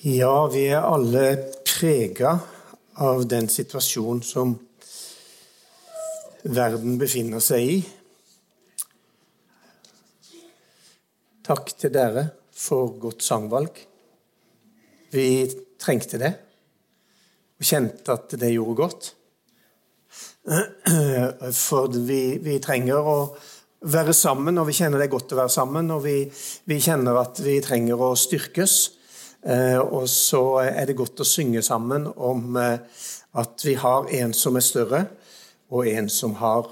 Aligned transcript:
Ja, 0.00 0.46
vi 0.46 0.60
er 0.70 0.84
alle 0.86 1.22
prega 1.66 2.36
av 3.02 3.24
den 3.26 3.48
situasjonen 3.50 4.20
som 4.22 4.52
verden 6.46 7.00
befinner 7.00 7.42
seg 7.42 7.64
i. 7.66 7.78
Takk 11.42 11.72
til 11.82 11.90
dere 11.96 12.22
for 12.54 12.92
godt 13.02 13.24
sangvalg. 13.26 13.80
Vi 15.10 15.26
trengte 15.82 16.20
det 16.22 16.30
og 17.58 17.66
kjente 17.66 18.14
at 18.14 18.36
det 18.38 18.52
gjorde 18.54 18.76
godt. 18.78 19.08
For 21.58 21.90
vi, 21.96 22.20
vi 22.38 22.60
trenger 22.62 23.02
å 23.02 23.16
være 23.82 24.14
sammen, 24.14 24.62
og 24.62 24.70
vi 24.70 24.78
kjenner 24.78 25.02
det 25.02 25.08
er 25.08 25.14
godt 25.16 25.34
å 25.34 25.40
være 25.40 25.54
sammen. 25.56 25.90
Og 25.90 26.06
vi, 26.06 26.20
vi 26.70 26.78
kjenner 26.86 27.18
at 27.24 27.42
vi 27.42 27.58
trenger 27.66 27.98
å 27.98 28.12
styrkes. 28.14 28.78
Eh, 29.46 29.78
og 29.78 30.08
så 30.10 30.42
er 30.64 30.88
det 30.88 30.96
godt 30.98 31.22
å 31.22 31.26
synge 31.26 31.62
sammen 31.62 32.08
om 32.10 32.56
eh, 32.58 32.80
at 33.38 33.64
vi 33.64 33.76
har 33.78 34.08
en 34.18 34.34
som 34.34 34.58
er 34.58 34.66
større, 34.66 35.02
og 35.70 35.86
en 35.86 36.08
som 36.10 36.34
har 36.40 36.66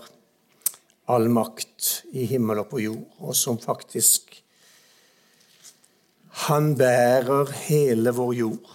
all 1.07 1.29
makt 1.31 1.91
i 2.19 2.25
himmel 2.27 2.65
og 2.65 2.71
på 2.73 2.83
jord, 2.83 3.05
og 3.23 3.37
som 3.37 3.61
faktisk 3.61 4.43
Han 6.47 6.75
bærer 6.77 7.49
hele 7.65 8.13
vår 8.13 8.33
jord. 8.37 8.73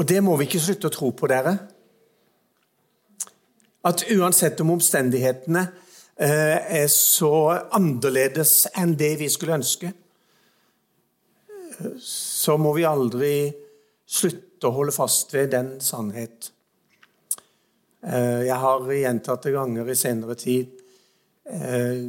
Og 0.00 0.06
det 0.08 0.22
må 0.24 0.32
vi 0.40 0.46
ikke 0.46 0.62
slutte 0.64 0.88
å 0.88 0.94
tro 0.94 1.10
på, 1.12 1.28
dere. 1.28 1.52
At 3.84 4.06
uansett 4.14 4.62
om 4.64 4.70
omstendighetene 4.72 5.66
eh, 6.16 6.56
er 6.80 6.88
så 6.88 7.34
annerledes 7.76 8.62
enn 8.72 8.96
det 8.96 9.10
vi 9.20 9.28
skulle 9.28 9.58
ønske, 9.60 9.92
så 12.02 12.56
må 12.60 12.72
vi 12.76 12.86
aldri 12.88 13.34
slutte 14.08 14.68
å 14.68 14.76
holde 14.76 14.94
fast 14.94 15.32
ved 15.34 15.52
den 15.54 15.74
sannhet. 15.82 16.50
Eh, 18.02 18.42
jeg 18.48 18.58
har 18.64 18.92
gjentatte 18.92 19.52
ganger 19.54 19.88
i 19.88 19.98
senere 19.98 20.36
tid 20.38 20.72
eh, 21.46 22.02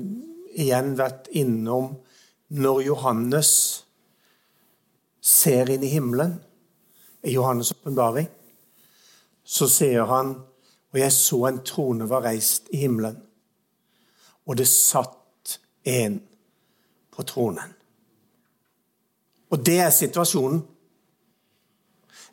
igjen 0.54 0.96
vært 1.00 1.30
innom 1.38 1.92
når 2.54 2.82
Johannes 2.88 3.52
ser 5.24 5.70
inn 5.72 5.86
i 5.86 5.92
himmelen, 5.94 6.36
i 7.24 7.34
Johannes' 7.38 7.72
åpenbaring, 7.72 8.28
så 9.44 9.70
sier 9.72 10.10
han 10.10 10.36
og 10.94 11.00
jeg 11.02 11.14
så 11.16 11.40
en 11.48 11.62
trone 11.66 12.06
var 12.06 12.22
reist 12.28 12.68
i 12.70 12.84
himmelen, 12.84 13.16
og 14.46 14.60
det 14.60 14.68
satt 14.70 15.58
en 15.90 16.20
på 17.14 17.26
tronen. 17.26 17.74
Og 19.54 19.62
det 19.66 19.80
er 19.80 19.92
situasjonen. 19.94 20.64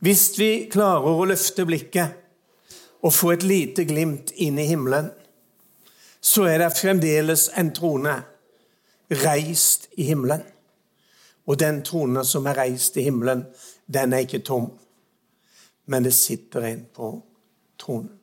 Hvis 0.00 0.30
vi 0.40 0.50
klarer 0.72 1.12
å 1.12 1.26
løfte 1.28 1.66
blikket 1.68 2.16
og 3.04 3.12
få 3.12 3.34
et 3.34 3.44
lite 3.44 3.84
glimt 3.88 4.32
inn 4.40 4.56
i 4.60 4.68
himmelen, 4.70 5.10
så 6.20 6.46
er 6.48 6.62
det 6.62 6.70
fremdeles 6.76 7.48
en 7.60 7.72
trone 7.76 8.14
reist 9.24 9.91
i 10.00 10.08
himmelen. 10.08 10.46
Og 11.44 11.58
den 11.60 11.82
tronen 11.84 12.24
som 12.24 12.48
er 12.48 12.60
reist 12.62 12.96
i 12.96 13.04
himmelen, 13.04 13.44
den 13.86 14.14
er 14.14 14.24
ikke 14.24 14.44
tom, 14.46 14.70
men 15.91 16.06
det 16.06 16.14
sitter 16.16 16.68
en 16.70 16.86
på 16.94 17.12
tronen. 17.80 18.19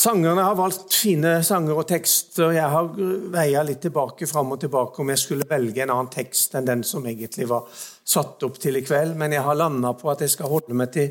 Sangerne 0.00 0.40
har 0.40 0.54
valgt 0.56 0.94
fine 0.96 1.42
sanger 1.44 1.76
og 1.76 1.84
tekster. 1.90 2.54
Jeg 2.56 2.68
har 2.72 2.86
veia 3.34 3.60
litt 3.68 3.82
tilbake 3.84 4.24
fram 4.30 4.54
og 4.54 4.60
tilbake 4.62 5.02
om 5.02 5.10
jeg 5.12 5.20
skulle 5.20 5.48
velge 5.50 5.82
en 5.84 5.92
annen 5.92 6.08
tekst 6.14 6.54
enn 6.56 6.68
den 6.70 6.84
som 6.88 7.04
egentlig 7.04 7.44
var 7.50 7.66
satt 7.68 8.40
opp 8.46 8.56
til 8.62 8.78
i 8.80 8.82
kveld, 8.86 9.12
men 9.20 9.34
jeg 9.36 9.44
har 9.44 9.58
landa 9.60 9.92
på 9.98 10.08
at 10.08 10.24
jeg 10.24 10.32
skal 10.32 10.48
holde 10.48 10.78
meg, 10.80 10.88
til, 10.94 11.10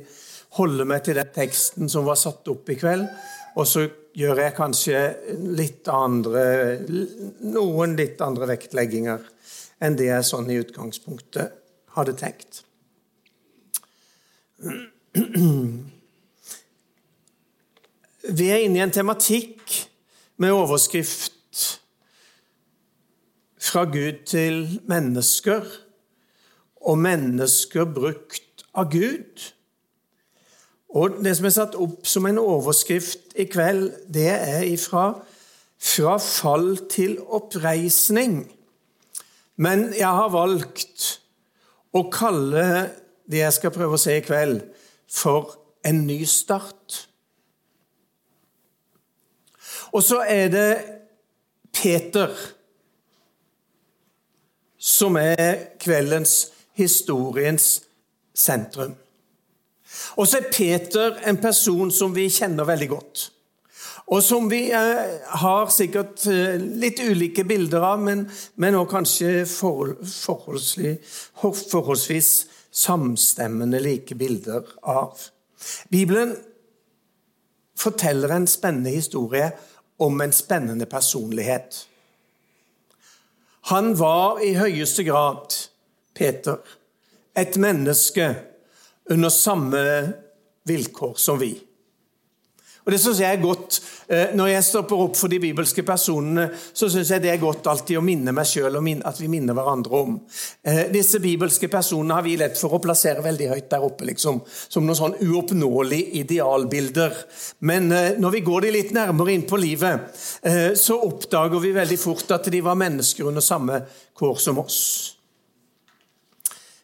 holde 0.58 0.88
meg 0.90 1.04
til 1.06 1.20
den 1.20 1.30
teksten 1.36 1.92
som 1.94 2.08
var 2.08 2.18
satt 2.18 2.50
opp 2.50 2.72
i 2.74 2.80
kveld. 2.82 3.06
Og 3.62 3.70
så 3.70 3.86
gjør 4.18 4.42
jeg 4.42 4.58
kanskje 4.58 5.04
litt 5.60 5.94
andre, 5.94 6.48
noen 7.46 7.94
litt 8.00 8.26
andre 8.26 8.50
vektlegginger 8.56 9.22
enn 9.86 10.02
det 10.02 10.10
jeg 10.10 10.30
sånn 10.32 10.50
i 10.50 10.58
utgangspunktet 10.64 11.54
hadde 11.94 12.18
tenkt. 12.26 12.64
Vi 18.30 18.50
er 18.50 18.62
inne 18.62 18.78
i 18.78 18.82
en 18.84 18.92
tematikk 18.94 19.72
med 20.38 20.52
overskrift 20.52 21.82
'Fra 23.60 23.84
Gud 23.84 24.26
til 24.26 24.82
mennesker' 24.88 25.66
og 26.82 26.98
'mennesker 26.98 27.86
brukt 27.86 28.64
av 28.74 28.92
Gud'. 28.94 29.54
Og 30.90 31.10
Det 31.24 31.38
som 31.38 31.46
er 31.46 31.50
satt 31.50 31.76
opp 31.76 32.08
som 32.08 32.26
en 32.26 32.38
overskrift 32.38 33.20
i 33.36 33.44
kveld, 33.44 33.92
det 34.14 34.30
er 34.30 34.62
ifra 34.62 35.26
'Fra 35.80 36.18
fall 36.18 36.78
til 36.90 37.18
oppreisning'. 37.20 38.52
Men 39.56 39.94
jeg 39.94 40.08
har 40.08 40.30
valgt 40.30 41.22
å 41.94 42.10
kalle 42.12 42.92
det 43.32 43.38
jeg 43.38 43.54
skal 43.54 43.72
prøve 43.72 43.94
å 43.94 43.98
se 43.98 44.18
i 44.18 44.20
kveld, 44.26 44.62
for 45.10 45.58
en 45.86 46.08
ny 46.08 46.26
start. 46.26 47.09
Og 49.94 50.04
så 50.04 50.22
er 50.28 50.48
det 50.54 50.72
Peter 51.74 52.34
som 54.80 55.18
er 55.20 55.76
kveldens 55.82 56.52
historiens 56.80 57.82
sentrum. 58.36 58.96
Og 60.16 60.28
så 60.28 60.38
er 60.40 60.52
Peter 60.54 61.20
en 61.28 61.38
person 61.42 61.92
som 61.92 62.16
vi 62.16 62.30
kjenner 62.32 62.68
veldig 62.68 62.90
godt. 62.90 63.32
Og 64.10 64.24
som 64.26 64.50
vi 64.50 64.72
eh, 64.74 65.20
har 65.44 65.70
sikkert 65.74 66.24
eh, 66.32 66.56
litt 66.58 67.00
ulike 67.04 67.44
bilder 67.46 67.84
av, 67.92 68.00
men, 68.02 68.24
men 68.58 68.76
også 68.80 68.92
kanskje 68.96 69.46
forholdsvis 71.70 72.32
samstemmende 72.72 73.80
like 73.84 74.16
bilder 74.18 74.64
av. 74.82 75.14
Bibelen 75.94 76.34
forteller 77.80 78.34
en 78.34 78.48
spennende 78.50 78.90
historie 78.96 79.52
om 80.00 80.22
en 80.22 80.32
spennende 80.32 80.86
personlighet. 80.86 81.88
Han 83.70 83.94
var 84.00 84.40
i 84.40 84.54
høyeste 84.56 85.04
grad, 85.04 85.54
Peter, 86.16 86.58
et 87.38 87.58
menneske 87.58 88.32
under 89.10 89.30
samme 89.30 89.82
vilkår 90.70 91.18
som 91.18 91.40
vi. 91.40 91.54
Og 92.86 92.92
Det 92.92 93.00
synes 93.00 93.20
jeg 93.20 93.34
er 93.34 93.42
godt. 93.42 93.82
Eh, 94.10 94.32
når 94.34 94.48
jeg 94.50 94.66
stopper 94.66 95.02
opp 95.04 95.18
for 95.20 95.30
de 95.30 95.38
bibelske 95.38 95.84
personene, 95.86 96.48
så 96.74 96.88
synes 96.90 97.12
jeg 97.14 97.22
det 97.22 97.30
er 97.30 97.42
godt 97.42 97.68
alltid 97.70 98.00
å 98.00 98.02
minne 98.02 98.34
meg 98.34 98.48
sjøl 98.50 98.80
og 98.80 98.88
at 99.06 99.20
vi 99.22 99.28
minner 99.30 99.54
hverandre 99.54 100.00
om. 100.00 100.16
Eh, 100.66 100.88
disse 100.90 101.20
bibelske 101.22 101.70
personene 101.70 102.18
har 102.18 102.26
vi 102.26 102.34
lett 102.42 102.58
for 102.58 102.74
å 102.74 102.80
plassere 102.82 103.22
veldig 103.22 103.50
høyt 103.52 103.68
der 103.70 103.86
oppe, 103.86 104.08
liksom, 104.10 104.40
som 104.48 104.88
noen 104.88 104.98
sånn 104.98 105.18
uoppnåelige 105.22 106.24
idealbilder. 106.24 107.20
Men 107.70 107.92
eh, 107.94 108.18
når 108.18 108.34
vi 108.34 108.42
går 108.50 108.66
de 108.66 108.74
litt 108.80 108.96
nærmere 108.98 109.36
inn 109.36 109.46
på 109.50 109.60
livet, 109.62 110.10
så 110.80 110.96
oppdager 111.06 111.62
vi 111.62 111.72
veldig 111.76 111.98
fort 112.00 112.32
at 112.34 112.48
de 112.52 112.60
var 112.64 112.78
mennesker 112.80 113.28
under 113.30 113.44
samme 113.44 113.82
kår 114.18 114.42
som 114.42 114.60
oss. 114.62 114.80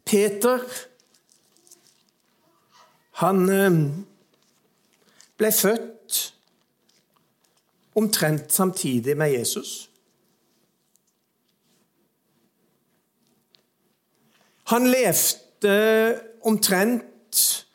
Peter, 0.05 0.61
han 3.23 3.45
ble 5.39 5.51
født 5.55 5.94
omtrent 7.95 8.53
samtidig 8.53 9.17
med 9.17 9.31
Jesus. 9.31 9.89
Han 14.65 14.87
levde 14.87 16.21
omtrent 16.43 17.65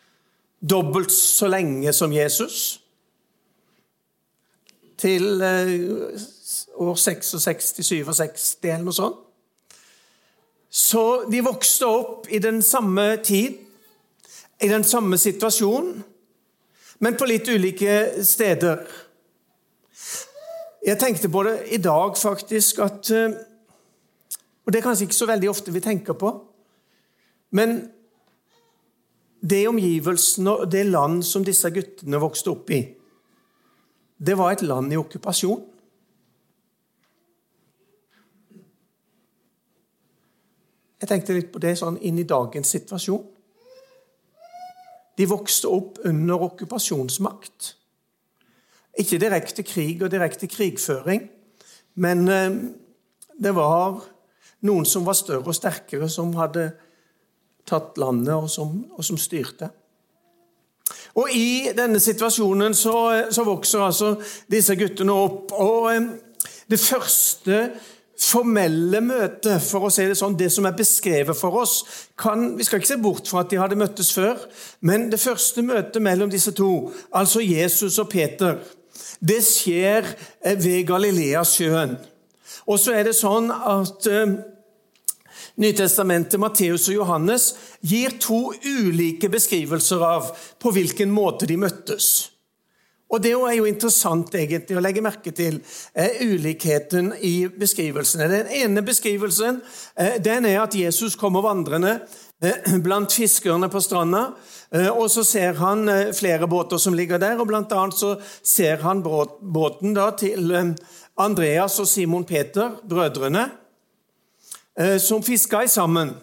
dobbelt 0.61 1.12
så 1.12 1.49
lenge 1.49 1.93
som 1.93 2.12
Jesus. 2.12 2.81
Til 4.99 5.40
eh, 5.40 6.20
år 6.81 6.94
66-67 6.94 7.94
eller 8.62 8.84
noe 8.84 8.96
sånt. 8.96 9.26
Så 10.70 11.25
de 11.31 11.40
vokste 11.43 11.87
opp 11.87 12.28
i 12.31 12.38
den 12.38 12.61
samme 12.62 13.16
tid, 13.26 13.56
i 14.62 14.69
den 14.69 14.84
samme 14.84 15.19
situasjonen, 15.19 16.02
men 17.00 17.16
på 17.16 17.26
litt 17.26 17.49
ulike 17.49 18.25
steder. 18.25 18.84
Jeg 20.87 20.97
tenkte 20.99 21.29
på 21.29 21.43
det 21.44 21.56
i 21.75 21.77
dag, 21.77 22.17
faktisk, 22.17 22.79
at 22.79 23.11
eh, 23.11 23.31
Og 24.67 24.73
det 24.73 24.79
er 24.79 24.85
kanskje 24.85 25.05
ikke 25.05 25.15
så 25.15 25.27
veldig 25.27 25.49
ofte 25.50 25.73
vi 25.73 25.81
tenker 25.81 26.12
på. 26.12 26.31
Men 27.50 27.91
det 29.41 29.69
omgivelsene 29.69 30.53
og 30.53 30.73
det 30.73 30.87
land 30.87 31.23
som 31.27 31.44
disse 31.44 31.71
guttene 31.71 32.21
vokste 32.21 32.53
opp 32.53 32.71
i, 32.71 32.81
det 34.21 34.37
var 34.38 34.53
et 34.53 34.62
land 34.62 34.93
i 34.93 35.00
okkupasjon. 35.00 35.65
Jeg 41.00 41.09
tenkte 41.09 41.35
litt 41.35 41.50
på 41.53 41.59
det 41.59 41.75
sånn 41.81 41.97
inn 42.05 42.21
i 42.21 42.29
dagens 42.29 42.71
situasjon. 42.76 43.25
De 45.17 45.26
vokste 45.29 45.69
opp 45.69 45.99
under 46.05 46.47
okkupasjonsmakt. 46.47 47.75
Ikke 49.00 49.20
direkte 49.23 49.64
krig 49.64 50.02
og 50.05 50.12
direkte 50.12 50.49
krigføring, 50.50 51.26
men 52.00 52.29
eh, 52.29 52.56
det 53.41 53.52
var 53.56 54.00
noen 54.69 54.87
som 54.88 55.06
var 55.06 55.17
større 55.17 55.49
og 55.49 55.56
sterkere, 55.56 56.08
som 56.12 56.35
hadde 56.37 56.69
tatt 57.69 57.99
landet, 58.00 58.35
og 58.35 58.50
som, 58.50 58.75
og 58.97 59.06
som 59.06 59.19
styrte. 59.20 59.70
Og 61.19 61.31
I 61.35 61.70
denne 61.76 62.00
situasjonen 62.02 62.75
så, 62.76 62.97
så, 63.32 63.44
vokser 63.47 63.82
altså 63.82 64.12
disse 64.50 64.76
guttene 64.79 65.14
opp. 65.14 65.55
og 65.55 65.88
eh, 65.94 66.11
Det 66.70 66.79
første 66.81 67.62
formelle 68.20 69.00
møtet, 69.00 69.62
for 69.64 69.87
å 69.88 69.91
si 69.93 70.05
det 70.11 70.19
sånn, 70.19 70.37
det 70.37 70.50
som 70.52 70.67
er 70.69 70.76
beskrevet 70.76 71.37
for 71.37 71.56
oss 71.62 71.79
kan, 72.20 72.50
Vi 72.58 72.67
skal 72.67 72.82
ikke 72.82 72.93
se 72.93 72.99
bort 73.00 73.31
fra 73.31 73.41
at 73.41 73.52
de 73.52 73.58
hadde 73.61 73.79
møttes 73.81 74.12
før, 74.12 74.37
men 74.85 75.08
det 75.11 75.23
første 75.23 75.64
møtet 75.64 76.02
mellom 76.05 76.31
disse 76.31 76.52
to, 76.52 76.91
altså 77.17 77.41
Jesus 77.41 77.99
og 77.99 78.11
Peter, 78.12 78.61
det 79.20 79.41
skjer 79.44 80.06
eh, 80.06 80.56
ved 80.61 80.87
Galileasjøen. 80.88 81.99
Og 82.70 82.81
så 82.81 82.94
er 82.97 83.08
det 83.08 83.17
sånn 83.19 83.49
at 83.50 84.06
uh, 84.11 84.35
Nytestamentet, 85.61 86.41
Matteus 86.41 86.87
og 86.88 86.94
Johannes, 86.94 87.50
gir 87.85 88.14
to 88.23 88.52
ulike 88.64 89.29
beskrivelser 89.32 90.05
av 90.05 90.31
på 90.61 90.73
hvilken 90.73 91.11
måte 91.12 91.49
de 91.50 91.58
møttes. 91.61 92.31
Og 93.11 93.23
Det 93.23 93.32
er 93.35 93.56
jo 93.58 93.67
interessant 93.67 94.35
egentlig 94.38 94.76
å 94.79 94.82
legge 94.85 95.02
merke 95.02 95.32
til 95.35 95.58
eh, 95.99 96.20
ulikheten 96.23 97.11
i 97.26 97.49
beskrivelsene. 97.50 98.29
Den 98.31 98.52
ene 98.55 98.85
beskrivelsen 98.87 99.58
eh, 99.99 100.20
den 100.23 100.47
er 100.47 100.61
at 100.62 100.76
Jesus 100.79 101.19
kommer 101.19 101.43
vandrende 101.43 101.97
eh, 101.99 102.19
blant 102.84 103.12
fiskerne 103.12 103.69
på 103.69 103.81
stranda. 103.81 104.32
Eh, 104.70 104.88
og 104.88 105.10
Så 105.10 105.25
ser 105.25 105.58
han 105.60 105.88
eh, 105.88 106.12
flere 106.16 106.48
båter 106.48 106.78
som 106.78 106.94
ligger 106.94 107.19
der, 107.19 107.38
og 107.40 107.48
blant 107.50 107.72
annet 107.72 107.98
så 107.98 108.16
ser 108.42 108.81
han 108.84 109.02
båten 109.02 109.96
til 110.19 110.54
eh, 110.54 110.75
Andreas 111.20 111.78
og 111.81 111.88
Simon 111.88 112.25
Peter, 112.25 112.78
brødrene, 112.88 113.50
som 115.02 115.20
fiska 115.20 115.66
sammen. 115.69 116.14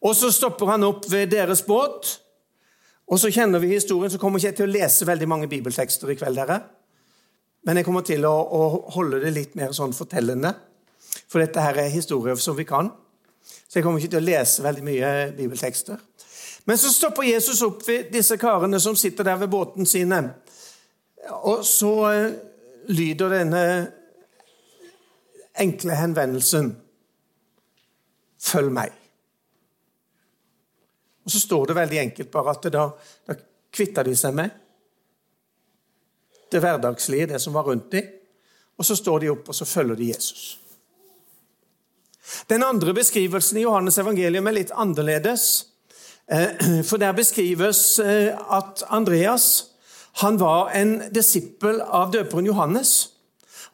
Og 0.00 0.14
Så 0.14 0.30
stopper 0.30 0.66
han 0.66 0.84
opp 0.84 1.08
ved 1.10 1.32
deres 1.32 1.64
båt. 1.66 2.20
Og 3.08 3.18
så 3.18 3.32
kjenner 3.32 3.58
vi 3.58 3.72
historien, 3.72 4.10
så 4.10 4.18
kommer 4.18 4.38
jeg 4.38 4.52
ikke 4.52 4.60
til 4.62 4.68
å 4.68 4.74
lese 4.76 5.06
veldig 5.08 5.28
mange 5.28 5.48
bibeltekster 5.48 6.12
i 6.12 6.14
kveld. 6.14 6.36
dere. 6.36 6.60
Men 7.66 7.76
jeg 7.76 7.84
kommer 7.84 8.04
til 8.06 8.24
å, 8.24 8.30
å 8.30 8.92
holde 8.94 9.18
det 9.24 9.32
litt 9.34 9.56
mer 9.56 9.72
sånn 9.72 9.96
fortellende. 9.96 10.54
For 11.26 11.42
dette 11.42 11.60
her 11.60 11.80
er 11.82 11.90
historier 11.90 12.36
som 12.36 12.54
vi 12.54 12.68
kan. 12.68 12.92
Så 13.44 13.78
jeg 13.78 13.84
kommer 13.84 14.00
ikke 14.00 14.14
til 14.14 14.22
å 14.22 14.26
lese 14.28 14.64
veldig 14.64 14.84
mye 14.86 15.12
bibeltekster. 15.36 16.00
Men 16.64 16.80
så 16.80 16.92
stopper 16.92 17.26
Jesus 17.28 17.60
opp 17.66 17.82
ved 17.88 18.08
disse 18.12 18.38
karene 18.40 18.80
som 18.80 18.96
sitter 18.96 19.26
der 19.26 19.42
ved 19.42 19.52
båten 19.52 19.86
sine. 19.86 20.20
Og 21.44 21.64
så 21.66 21.92
uh, 22.08 22.32
lyder 22.88 23.36
denne 23.38 23.64
enkle 25.60 26.00
henvendelsen 26.00 26.74
Følg 28.44 28.68
meg. 28.76 28.90
Og 31.24 31.32
så 31.32 31.40
står 31.40 31.70
det 31.70 31.76
veldig 31.78 31.98
enkelt 32.02 32.28
bare 32.28 32.52
at 32.52 32.66
da, 32.68 32.82
da 33.24 33.36
kvitta 33.72 34.02
de 34.04 34.12
seg 34.18 34.34
med 34.36 34.50
det 36.52 36.60
hverdagslige, 36.60 37.30
det 37.32 37.40
som 37.40 37.56
var 37.56 37.64
rundt 37.64 37.88
dem. 37.92 38.10
Og 38.76 38.84
så 38.84 38.96
står 38.96 39.24
de 39.24 39.30
opp, 39.32 39.48
og 39.48 39.56
så 39.56 39.64
følger 39.64 39.96
de 39.96 40.10
Jesus. 40.10 40.42
Den 42.48 42.62
andre 42.62 42.94
beskrivelsen 42.96 43.58
i 43.60 43.64
Johannes 43.66 43.98
evangelium 43.98 44.46
er 44.48 44.58
litt 44.58 44.72
annerledes. 44.72 45.66
Eh, 46.30 46.82
for 46.88 47.00
der 47.00 47.16
beskrives 47.16 47.98
eh, 47.98 48.32
at 48.32 48.84
Andreas 48.88 49.70
han 50.22 50.38
var 50.38 50.70
en 50.78 51.00
disippel 51.10 51.80
av 51.82 52.12
døperen 52.14 52.46
Johannes. 52.46 53.10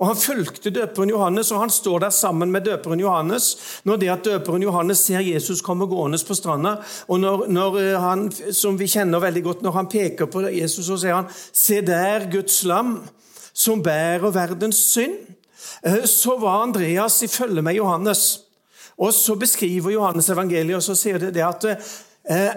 Og 0.01 0.07
Han 0.07 0.17
fulgte 0.17 0.71
døperen 0.73 1.11
Johannes, 1.13 1.51
og 1.53 1.61
han 1.61 1.71
står 1.71 1.99
der 2.07 2.13
sammen 2.17 2.49
med 2.49 2.65
døperen 2.65 3.03
Johannes 3.03 3.51
når 3.85 3.99
det 4.01 4.09
at 4.09 4.23
døperen 4.25 4.63
Johannes 4.65 5.03
ser 5.05 5.21
Jesus 5.21 5.61
komme 5.61 5.85
gående 5.85 6.17
på 6.25 6.35
stranda. 6.35 6.79
Og 7.13 7.21
når, 7.21 7.45
når, 7.53 7.77
eh, 7.83 8.01
han, 8.01 8.31
som 8.57 8.79
vi 8.81 8.89
kjenner 8.89 9.21
veldig 9.21 9.43
godt, 9.45 9.63
når 9.63 9.77
han 9.77 9.91
peker 9.93 10.31
på 10.33 10.47
Jesus, 10.49 10.87
så 10.87 10.97
sier 10.97 11.19
han 11.19 11.29
Se 11.53 11.83
der, 11.85 12.31
Guds 12.33 12.63
lam, 12.65 13.03
som 13.53 13.83
bærer 13.85 14.33
verdens 14.33 14.81
synd. 14.95 15.19
Eh, 15.83 16.05
så 16.05 16.37
var 16.39 16.63
Andreas 16.63 17.23
i 17.23 17.29
følge 17.29 17.63
med 17.63 17.75
Johannes. 17.75 18.41
Og 18.99 19.15
så 19.15 19.35
beskriver 19.35 19.91
Johannes 19.91 20.29
evangeliet, 20.29 20.77
og 20.77 20.83
så 20.83 20.95
sier 20.95 21.19
det, 21.19 21.35
det 21.35 21.45
at 21.47 21.65
eh, 22.31 22.53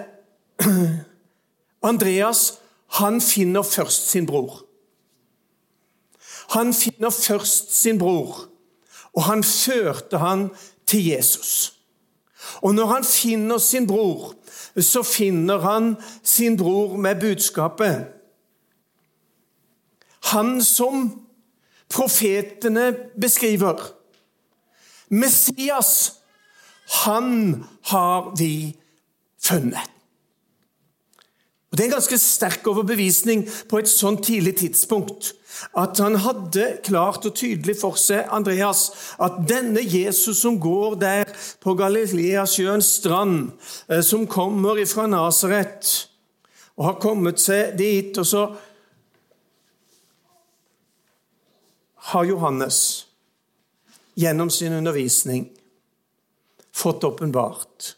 Andreas 1.90 2.58
han 3.00 3.20
finner 3.20 3.62
først 3.62 4.10
sin 4.10 4.26
bror. 4.26 4.60
Han 6.54 6.74
finner 6.74 7.10
først 7.10 7.72
sin 7.74 7.98
bror, 7.98 8.44
og 9.14 9.22
han 9.22 9.44
førte 9.44 10.18
han 10.18 10.50
til 10.86 11.06
Jesus. 11.06 11.72
Og 12.62 12.74
når 12.74 12.86
han 12.86 13.04
finner 13.04 13.58
sin 13.58 13.86
bror, 13.86 14.34
så 14.80 15.02
finner 15.02 15.58
han 15.58 15.94
sin 16.22 16.56
bror 16.56 16.96
med 16.96 17.20
budskapet. 17.20 18.04
Han 20.32 20.62
som 20.62 21.23
profetene 21.94 22.90
beskriver. 23.20 23.80
Messias, 25.08 26.12
han 27.04 27.64
har 27.90 28.34
vi 28.38 28.74
funnet. 29.42 29.90
Og 31.70 31.78
Det 31.78 31.84
er 31.84 31.88
en 31.88 31.96
ganske 31.96 32.18
sterk 32.18 32.66
overbevisning 32.70 33.40
på 33.66 33.80
et 33.82 33.88
sånn 33.90 34.20
tidlig 34.22 34.52
tidspunkt. 34.60 35.32
At 35.74 35.98
han 35.98 36.14
hadde 36.22 36.68
klart 36.86 37.26
og 37.26 37.34
tydelig 37.34 37.74
for 37.80 37.98
seg, 37.98 38.28
Andreas, 38.30 38.84
at 39.18 39.40
denne 39.50 39.82
Jesus 39.82 40.38
som 40.44 40.60
går 40.62 40.94
der 41.02 41.32
på 41.62 41.74
Galileasjøens 41.78 42.92
strand, 43.00 43.50
eh, 43.88 44.02
som 44.06 44.26
kommer 44.30 44.78
fra 44.86 45.08
Nasaret 45.10 46.08
og 46.76 46.84
har 46.84 47.00
kommet 47.02 47.42
seg 47.42 47.76
dit 47.78 48.18
Og 48.18 48.26
så 48.26 48.44
har 52.12 52.24
Johannes 52.24 53.06
gjennom 54.14 54.50
sin 54.50 54.72
undervisning 54.72 55.48
fått 56.74 57.04
åpenbart 57.04 57.94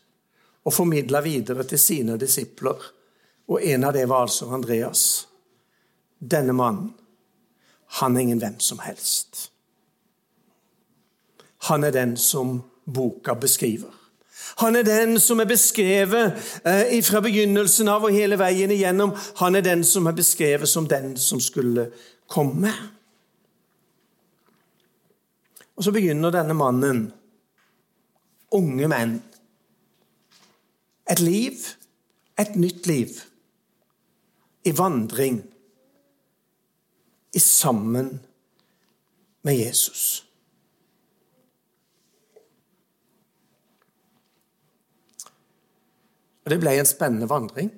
og 0.67 0.75
formidla 0.75 1.21
videre 1.25 1.65
til 1.67 1.81
sine 1.81 2.19
disipler 2.21 2.93
og 3.47 3.63
en 3.63 3.85
av 3.85 3.93
det 3.95 4.07
var 4.07 4.27
altså 4.27 4.49
Andreas. 4.51 5.27
Denne 6.19 6.53
mannen, 6.53 6.91
han 8.01 8.17
er 8.17 8.21
ingen 8.21 8.41
hvem 8.43 8.59
som 8.61 8.81
helst. 8.83 9.51
Han 11.71 11.85
er 11.85 11.95
den 11.95 12.17
som 12.17 12.61
boka 12.85 13.35
beskriver. 13.35 13.93
Han 14.57 14.77
er 14.77 14.83
den 14.87 15.21
som 15.21 15.41
er 15.41 15.49
beskrevet 15.51 16.35
eh, 16.65 16.99
fra 17.05 17.21
begynnelsen 17.21 17.89
av 17.91 18.07
og 18.07 18.15
hele 18.15 18.39
veien 18.39 18.71
igjennom. 18.73 19.15
Han 19.43 19.59
er 19.59 19.65
den 19.67 19.85
som 19.85 20.07
er 20.07 20.17
beskrevet 20.17 20.71
som 20.71 20.87
den 20.89 21.17
som 21.21 21.41
skulle 21.43 21.91
komme. 22.31 22.73
Og 25.77 25.85
så 25.85 25.93
begynner 25.93 26.33
denne 26.33 26.57
mannen, 26.57 27.07
unge 28.57 28.89
menn, 28.89 29.19
et 31.07 31.21
liv, 31.23 31.67
et 32.41 32.57
nytt 32.59 32.89
liv 32.89 33.21
i 34.67 34.73
vandring 34.75 35.43
i 37.37 37.43
sammen 37.43 38.09
med 39.47 39.59
Jesus. 39.61 40.25
Og 46.47 46.51
Det 46.51 46.61
ble 46.63 46.77
en 46.79 46.87
spennende 46.87 47.29
vandring. 47.29 47.71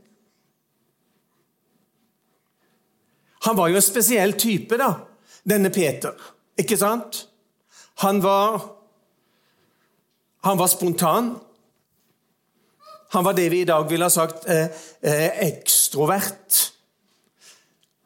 Han 3.48 3.56
var 3.56 3.70
jo 3.72 3.78
en 3.80 3.84
spesiell 3.84 4.34
type, 4.36 4.76
da, 4.76 4.90
denne 5.48 5.70
Peter. 5.72 6.12
Ikke 6.58 6.76
sant? 6.76 7.22
Han 7.98 8.20
var, 8.22 8.62
han 10.40 10.58
var 10.58 10.66
spontan. 10.66 11.36
Han 13.08 13.24
var 13.24 13.32
det 13.32 13.48
vi 13.48 13.60
i 13.60 13.64
dag 13.64 13.88
ville 13.90 14.04
ha 14.04 14.10
sagt 14.10 14.46
eh, 14.46 14.68
eh, 15.00 15.30
ekstrovert. 15.48 16.72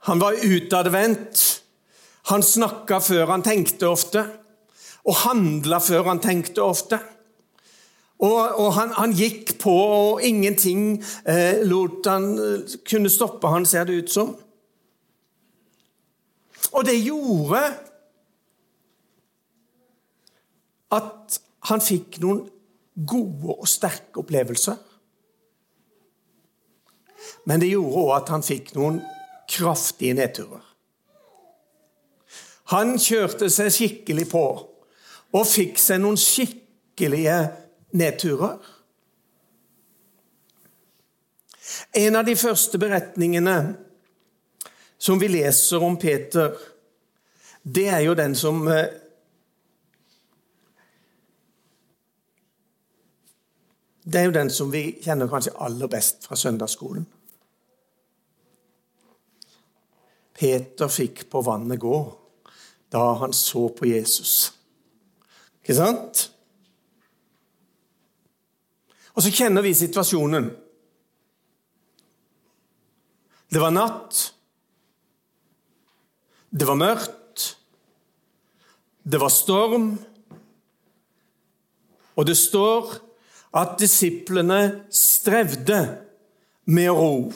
Han 0.09 0.19
var 0.19 0.39
utadvendt. 0.43 1.63
Han 2.31 2.43
snakka 2.43 3.01
før 3.01 3.27
han 3.35 3.43
tenkte 3.43 3.91
ofte, 3.91 4.23
og 5.05 5.17
handla 5.27 5.81
før 5.83 6.07
han 6.13 6.23
tenkte 6.23 6.63
ofte. 6.63 7.01
Og, 8.23 8.39
og 8.63 8.69
han, 8.79 8.93
han, 8.95 9.13
gikk 9.19 9.57
på, 9.59 9.73
og 9.75 10.23
ingenting 10.23 11.03
eh, 11.27 11.65
lot 11.67 12.07
han 12.07 12.29
eh, 12.39 12.77
kunne 12.87 13.11
stoppe 13.11 13.51
han, 13.51 13.67
ser 13.67 13.89
det 13.89 14.05
ut 14.05 14.13
som. 14.15 14.37
Og 16.73 16.87
det 16.87 17.01
gjorde 17.03 17.65
at 20.93 21.39
han 21.69 21.83
fikk 21.83 22.19
noen 22.23 22.43
gode 23.09 23.55
og 23.57 23.69
sterke 23.71 24.21
opplevelser. 24.21 24.77
Men 27.49 27.63
det 27.63 27.73
gjorde 27.73 28.03
òg 28.03 28.13
at 28.17 28.35
han 28.35 28.45
fikk 28.45 28.75
noen 28.77 29.01
kraftige 29.51 30.17
nedturer. 30.19 30.63
Han 32.73 32.95
kjørte 33.01 33.51
seg 33.53 33.73
skikkelig 33.75 34.29
på 34.33 34.45
og 35.33 35.49
fikk 35.49 35.81
seg 35.81 36.01
noen 36.03 36.19
skikkelige 36.21 37.39
nedturer. 37.99 38.57
En 41.97 42.17
av 42.17 42.25
de 42.29 42.37
første 42.39 42.79
beretningene 42.81 43.57
som 45.03 45.21
vi 45.21 45.29
leser 45.33 45.83
om 45.83 45.97
Peter, 46.01 46.55
det 47.63 47.89
er 47.91 48.05
jo 48.07 48.17
den 48.19 48.37
som 48.39 48.65
Det 54.03 54.21
er 54.21 54.27
jo 54.27 54.35
den 54.35 54.51
som 54.51 54.73
vi 54.73 54.99
kjenner 55.03 55.31
kanskje 55.31 55.55
aller 55.63 55.91
best 55.91 56.27
fra 56.27 56.37
søndagsskolen. 56.39 57.05
Peter 60.35 60.91
fikk 60.91 61.29
på 61.31 61.43
vannet 61.47 61.79
gå 61.81 61.99
da 62.93 63.05
han 63.23 63.33
så 63.33 63.69
på 63.73 63.87
Jesus. 63.87 64.51
Ikke 65.63 65.77
sant? 65.79 66.27
Og 69.15 69.23
så 69.23 69.31
kjenner 69.33 69.63
vi 69.63 69.75
situasjonen. 69.77 70.51
Det 73.53 73.61
var 73.61 73.73
natt. 73.73 74.21
Det 76.51 76.69
var 76.69 76.81
mørkt. 76.81 77.47
Det 79.05 79.21
var 79.21 79.33
storm. 79.33 79.89
Og 82.17 82.27
det 82.27 82.37
står 82.37 82.97
at 83.53 83.77
disiplene 83.81 84.85
strevde 84.91 85.81
med 86.65 86.91
ro. 86.91 87.33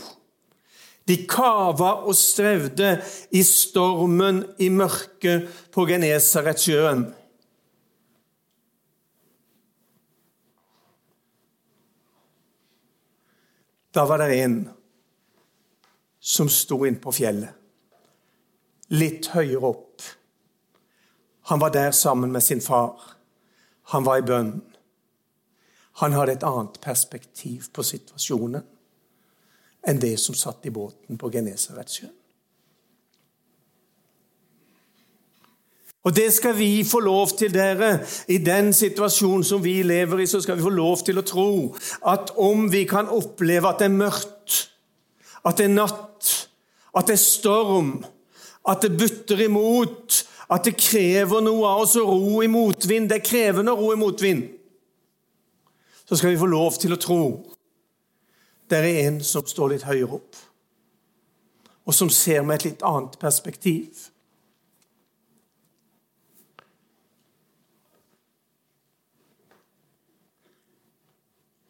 De 1.07 1.17
kava 1.29 1.93
og 2.09 2.17
strevde 2.19 2.97
i 3.31 3.43
stormen 3.47 4.43
i 4.59 4.71
mørket 4.75 5.47
på 5.75 5.87
Genesaretsjøen. 5.87 7.05
Da 13.95 14.05
var 14.05 14.21
det 14.21 14.41
en 14.43 14.57
som 16.21 16.51
sto 16.53 16.83
inn 16.85 16.99
på 17.01 17.15
fjellet, 17.15 17.55
litt 18.93 19.31
høyere 19.33 19.71
opp. 19.71 20.03
Han 21.49 21.63
var 21.63 21.71
der 21.73 21.95
sammen 21.95 22.33
med 22.35 22.43
sin 22.43 22.61
far. 22.61 22.99
Han 23.95 24.05
var 24.05 24.19
i 24.19 24.27
bønn. 24.27 24.51
Han 26.03 26.13
hadde 26.13 26.37
et 26.37 26.45
annet 26.47 26.77
perspektiv 26.85 27.71
på 27.73 27.85
situasjonen 27.87 28.65
enn 29.87 30.01
det 30.03 30.17
som 30.19 30.35
satt 30.35 30.67
i 30.67 30.75
båten 30.75 31.19
på 31.21 31.31
Genesaretsjøen. 31.33 32.15
Og 36.07 36.15
det 36.15 36.29
skal 36.33 36.55
vi 36.55 36.85
få 36.87 37.01
lov 37.03 37.33
til, 37.39 37.51
dere. 37.51 37.99
I 38.31 38.39
den 38.39 38.71
situasjonen 38.75 39.43
som 39.45 39.63
vi 39.65 39.81
lever 39.83 40.23
i, 40.23 40.27
så 40.31 40.39
skal 40.41 40.59
vi 40.59 40.63
få 40.63 40.71
lov 40.71 41.01
til 41.03 41.19
å 41.19 41.25
tro 41.27 41.49
at 42.07 42.31
om 42.39 42.69
vi 42.71 42.85
kan 42.87 43.11
oppleve 43.11 43.73
at 43.73 43.83
det 43.83 43.89
er 43.89 43.97
mørkt, 43.97 44.59
at 45.43 45.59
det 45.59 45.67
er 45.67 45.75
natt, 45.75 46.31
at 46.95 47.11
det 47.11 47.17
er 47.17 47.25
storm, 47.25 47.91
at 48.71 48.87
det 48.87 48.95
butter 48.99 49.43
imot, 49.49 50.21
at 50.47 50.69
det 50.69 50.77
krever 50.79 51.43
noe 51.43 51.67
av 51.67 51.83
oss 51.83 51.97
å 51.99 52.07
ro 52.07 52.39
i 52.43 52.47
motvind 52.51 53.11
Det 53.11 53.17
er 53.19 53.27
krevende 53.27 53.75
å 53.75 53.81
ro 53.81 53.91
i 53.91 53.99
motvind. 53.99 54.45
Så 56.07 56.17
skal 56.17 56.31
vi 56.31 56.39
få 56.39 56.47
lov 56.47 56.79
til 56.79 56.95
å 56.95 57.01
tro 57.03 57.23
det 58.71 58.79
er 58.79 59.07
en 59.07 59.21
som 59.23 59.47
står 59.47 59.77
litt 59.77 59.87
høyere 59.87 60.19
opp, 60.19 60.39
og 61.87 61.95
som 61.95 62.11
ser 62.11 62.43
med 62.43 62.59
et 62.59 62.65
litt 62.67 62.85
annet 62.87 63.15
perspektiv. 63.23 64.09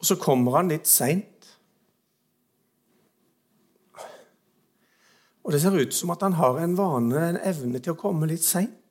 Og 0.00 0.08
så 0.08 0.16
kommer 0.20 0.56
han 0.56 0.72
litt 0.72 0.88
seint. 0.88 1.50
Og 5.44 5.52
det 5.52 5.60
ser 5.62 5.76
ut 5.76 5.94
som 5.94 6.10
at 6.14 6.24
han 6.24 6.38
har 6.40 6.56
en 6.62 6.78
vane, 6.78 7.20
en 7.20 7.42
evne 7.44 7.78
til 7.82 7.92
å 7.92 8.00
komme 8.00 8.28
litt 8.30 8.44
seint. 8.46 8.85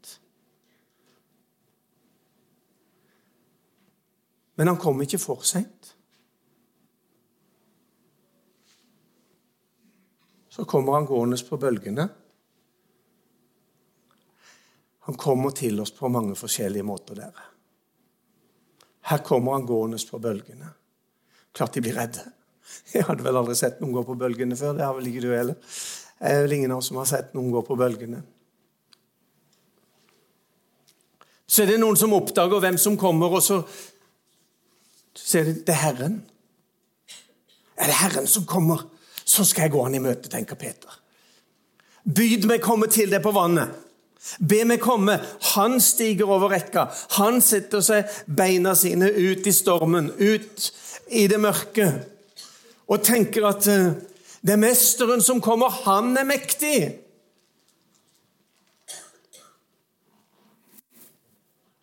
Men 4.55 4.71
han 4.71 4.79
kom 4.79 5.01
ikke 5.03 5.19
for 5.21 5.43
seint. 5.47 5.91
Så 10.49 10.63
kommer 10.65 10.95
han 10.95 11.07
gående 11.07 11.37
på 11.43 11.59
bølgene. 11.59 12.07
Han 15.05 15.17
kommer 15.19 15.51
til 15.51 15.81
oss 15.83 15.91
på 15.93 16.09
mange 16.09 16.37
forskjellige 16.39 16.85
måter, 16.87 17.19
dere. 17.19 17.49
Her 19.05 19.19
kommer 19.21 19.57
han 19.57 19.67
gående 19.67 19.99
på 20.09 20.19
bølgene. 20.19 20.71
Klart 21.53 21.75
de 21.75 21.83
blir 21.83 21.97
redde. 21.99 22.23
Jeg 22.93 23.05
hadde 23.05 23.25
vel 23.25 23.37
aldri 23.37 23.55
sett 23.59 23.81
noen 23.81 23.93
gå 23.93 24.01
på 24.07 24.15
bølgene 24.17 24.57
før. 24.57 24.73
Det 24.77 24.85
har 24.85 24.95
vel 24.97 25.11
ikke 25.11 25.25
du 25.27 25.33
heller. 25.35 25.59
Det 26.15 26.31
er 26.31 26.41
vel 26.45 26.55
ingen 26.55 26.73
av 26.73 26.81
oss 26.81 26.89
som 26.89 26.97
har 26.97 27.09
sett 27.09 27.35
noen 27.35 27.51
gå 27.53 27.61
på 27.67 27.77
bølgene. 27.77 28.23
Så 31.45 31.63
er 31.63 31.69
det 31.69 31.81
noen 31.83 31.99
som 31.99 32.15
oppdager 32.17 32.63
hvem 32.63 32.79
som 32.81 32.97
kommer, 32.97 33.35
og 33.37 33.43
så 33.45 33.59
ser 35.15 35.49
er 35.49 35.53
det 35.65 35.73
er 35.73 35.81
Herren. 35.81 36.19
Er 37.75 37.89
det 37.89 37.97
Herren 37.99 38.27
som 38.27 38.45
kommer, 38.45 38.85
så 39.25 39.45
skal 39.45 39.67
jeg 39.67 39.75
gå 39.75 39.83
han 39.83 39.95
i 39.95 40.03
møte, 40.03 40.29
tenker 40.31 40.59
Peter. 40.59 41.01
Byd 42.05 42.45
meg 42.45 42.61
komme 42.63 42.87
til 42.91 43.09
deg 43.11 43.23
på 43.25 43.33
vannet. 43.35 43.73
Be 44.39 44.63
meg 44.65 44.81
komme. 44.81 45.17
Han 45.53 45.79
stiger 45.81 46.29
over 46.29 46.51
rekka. 46.53 46.87
Han 47.19 47.41
setter 47.45 47.81
seg 47.85 48.09
beina 48.25 48.75
sine 48.77 49.09
ut 49.09 49.45
i 49.45 49.53
stormen, 49.53 50.11
ut 50.17 50.69
i 51.13 51.25
det 51.29 51.39
mørke, 51.41 51.89
og 52.89 53.03
tenker 53.05 53.45
at 53.49 53.67
eh, 53.69 53.91
det 54.45 54.53
er 54.53 54.61
mesteren 54.61 55.21
som 55.25 55.41
kommer, 55.41 55.73
han 55.85 56.13
er 56.17 56.25
mektig. 56.25 56.77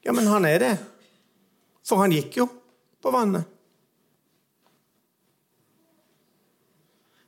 Ja, 0.03 0.15
men 0.15 0.27
han 0.31 0.47
er 0.47 0.59
det. 0.63 0.73
For 1.87 2.03
han 2.03 2.15
gikk 2.15 2.39
jo 2.39 2.49
på 3.03 3.11
vannet. 3.11 3.49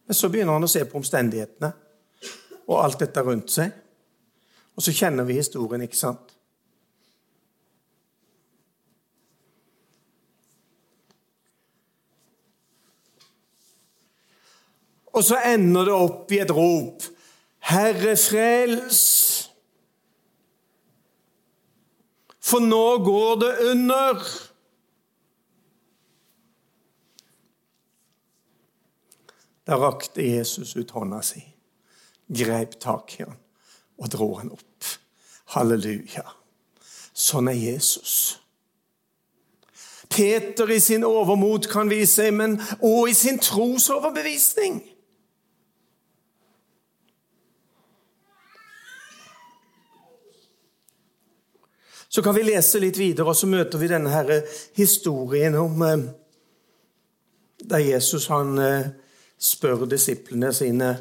Men 0.05 0.15
så 0.15 0.29
begynner 0.29 0.59
han 0.59 0.67
å 0.67 0.71
se 0.71 0.85
på 0.85 1.01
omstendighetene 1.01 1.73
og 2.69 2.79
alt 2.81 3.01
dette 3.01 3.25
rundt 3.25 3.53
seg. 3.53 3.73
Og 4.75 4.85
så 4.85 4.95
kjenner 4.95 5.27
vi 5.27 5.39
historien, 5.39 5.85
ikke 5.85 5.99
sant? 5.99 6.35
Og 15.15 15.23
så 15.23 15.39
ender 15.47 15.87
det 15.87 15.95
opp 15.95 16.33
i 16.35 16.41
et 16.43 16.51
rop. 16.51 17.05
Herre, 17.71 18.17
frels! 18.19 19.03
For 22.45 22.61
nå 22.61 22.87
går 23.07 23.39
det 23.41 23.53
under. 23.71 24.27
Da 29.65 29.79
rakte 29.81 30.23
Jesus 30.23 30.77
ut 30.77 30.91
hånda 30.93 31.23
si, 31.25 31.41
greip 32.29 32.77
tak 32.81 33.17
i 33.17 33.25
han 33.25 33.39
og 33.99 34.11
dro 34.11 34.33
han 34.39 34.51
opp. 34.53 34.89
Halleluja. 35.55 36.25
Sånn 37.15 37.49
er 37.49 37.59
Jesus. 37.59 38.41
Peter 40.11 40.71
i 40.71 40.81
sin 40.83 41.05
overmot, 41.07 41.69
kan 41.71 41.89
vi 41.91 42.03
seg, 42.07 42.33
men 42.35 42.57
òg 42.83 43.13
i 43.13 43.15
sin 43.17 43.39
trosoverbevisning. 43.43 44.81
Så 52.15 52.23
kan 52.23 52.37
vi 52.37 52.45
lese 52.47 52.79
litt 52.79 52.99
videre, 52.99 53.31
og 53.31 53.39
så 53.39 53.49
møter 53.51 53.81
vi 53.81 53.91
denne 53.91 54.13
her 54.13 54.29
historien 54.79 55.57
om 55.59 55.81
eh, 55.83 56.05
da 57.65 57.81
Jesus 57.83 58.29
han 58.31 58.59
eh, 58.63 58.93
spør 59.45 59.85
disiplene 59.91 60.53
sine 60.55 60.95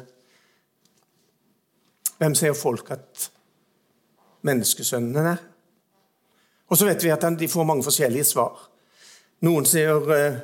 Hvem 2.14 2.36
sier 2.38 2.54
folk 2.54 2.92
at 2.94 3.24
menneskesønnen 4.46 5.26
er? 5.32 5.40
Og 6.70 6.78
så 6.78 6.86
vet 6.86 7.02
vi 7.02 7.10
at 7.12 7.26
de 7.38 7.48
får 7.50 7.66
mange 7.66 7.84
forskjellige 7.84 8.28
svar. 8.28 8.60
Noen 9.44 9.66
sier 9.68 10.12
eh, 10.14 10.36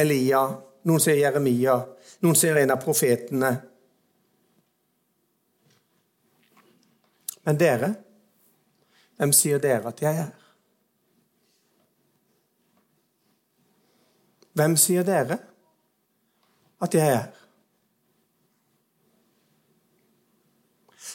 Elia, 0.00 0.40
noen 0.88 1.02
sier 1.04 1.20
Jeremia, 1.20 1.76
noen 2.24 2.38
sier 2.40 2.56
en 2.62 2.72
av 2.72 2.80
profetene. 2.82 3.52
Men 7.44 7.60
dere 7.60 7.92
hvem 9.20 9.34
sier 9.36 9.60
dere 9.60 9.84
at 9.84 9.98
jeg 10.00 10.16
er? 10.16 10.28
Hvem 14.56 14.76
sier 14.80 15.04
dere 15.04 15.36
at 16.80 16.96
jeg 16.96 17.12
er? 17.18 17.39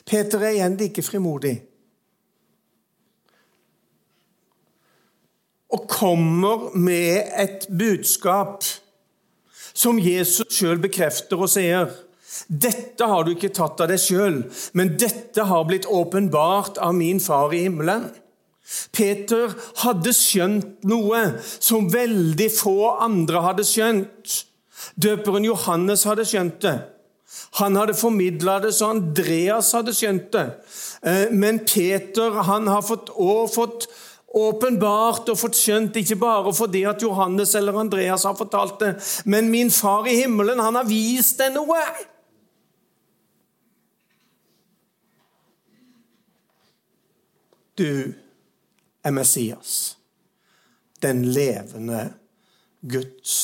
Peter 0.06 0.44
er 0.44 0.56
igjen 0.56 0.78
like 0.80 1.04
frimodig. 1.06 1.56
Og 5.74 5.88
kommer 5.90 6.70
med 6.78 7.32
et 7.42 7.66
budskap 7.68 8.64
som 9.76 10.00
Jesus 10.00 10.48
sjøl 10.56 10.80
bekrefter 10.80 11.42
og 11.42 11.52
sier 11.52 11.90
dette 12.48 13.06
har 13.08 13.24
du 13.24 13.32
ikke 13.32 13.54
tatt 13.56 13.80
av 13.80 13.88
deg 13.90 14.02
sjøl, 14.02 14.42
men 14.76 14.96
dette 15.00 15.46
har 15.48 15.66
blitt 15.68 15.88
åpenbart 15.88 16.80
av 16.84 16.96
min 16.98 17.22
far 17.24 17.54
i 17.56 17.64
himmelen. 17.64 18.10
Peter 18.92 19.54
hadde 19.84 20.12
skjønt 20.16 20.84
noe 20.90 21.22
som 21.40 21.88
veldig 21.94 22.50
få 22.52 22.96
andre 23.06 23.44
hadde 23.46 23.66
skjønt. 23.68 24.36
Døperen 25.00 25.48
Johannes 25.48 26.04
hadde 26.10 26.26
skjønt 26.28 26.60
det. 26.66 26.76
Han 27.60 27.76
hadde 27.76 27.94
formidla 27.98 28.60
det 28.60 28.74
så 28.76 28.92
Andreas 28.94 29.72
hadde 29.76 29.94
skjønt 29.96 30.32
det. 30.36 30.46
Eh, 31.02 31.32
men 31.32 31.62
Peter 31.66 32.42
han 32.48 32.68
har 32.68 32.84
fått, 32.86 33.12
fått 33.56 33.88
åpenbart 34.36 35.30
og 35.32 35.40
fått 35.40 35.56
skjønt, 35.56 35.96
ikke 35.96 36.18
bare 36.20 36.52
fordi 36.56 36.84
at 36.90 37.04
Johannes 37.04 37.56
eller 37.56 37.78
Andreas 37.80 38.26
har 38.28 38.36
fortalt 38.36 38.82
det, 38.82 38.92
men 39.26 39.48
min 39.52 39.72
far 39.72 40.10
i 40.12 40.18
himmelen, 40.20 40.60
han 40.60 40.76
har 40.76 40.88
vist 40.90 41.40
deg 41.40 41.56
noe. 41.56 41.80
Du 47.80 48.16
er 49.04 49.16
Messias, 49.16 49.96
den 51.04 51.26
levende 51.36 52.10
Guds 52.84 53.40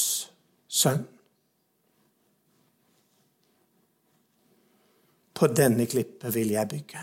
sønn. 0.71 1.07
På 5.41 5.47
denne 5.49 5.87
klippet 5.89 6.35
vil 6.35 6.51
jeg 6.53 6.69
bygge. 6.69 6.99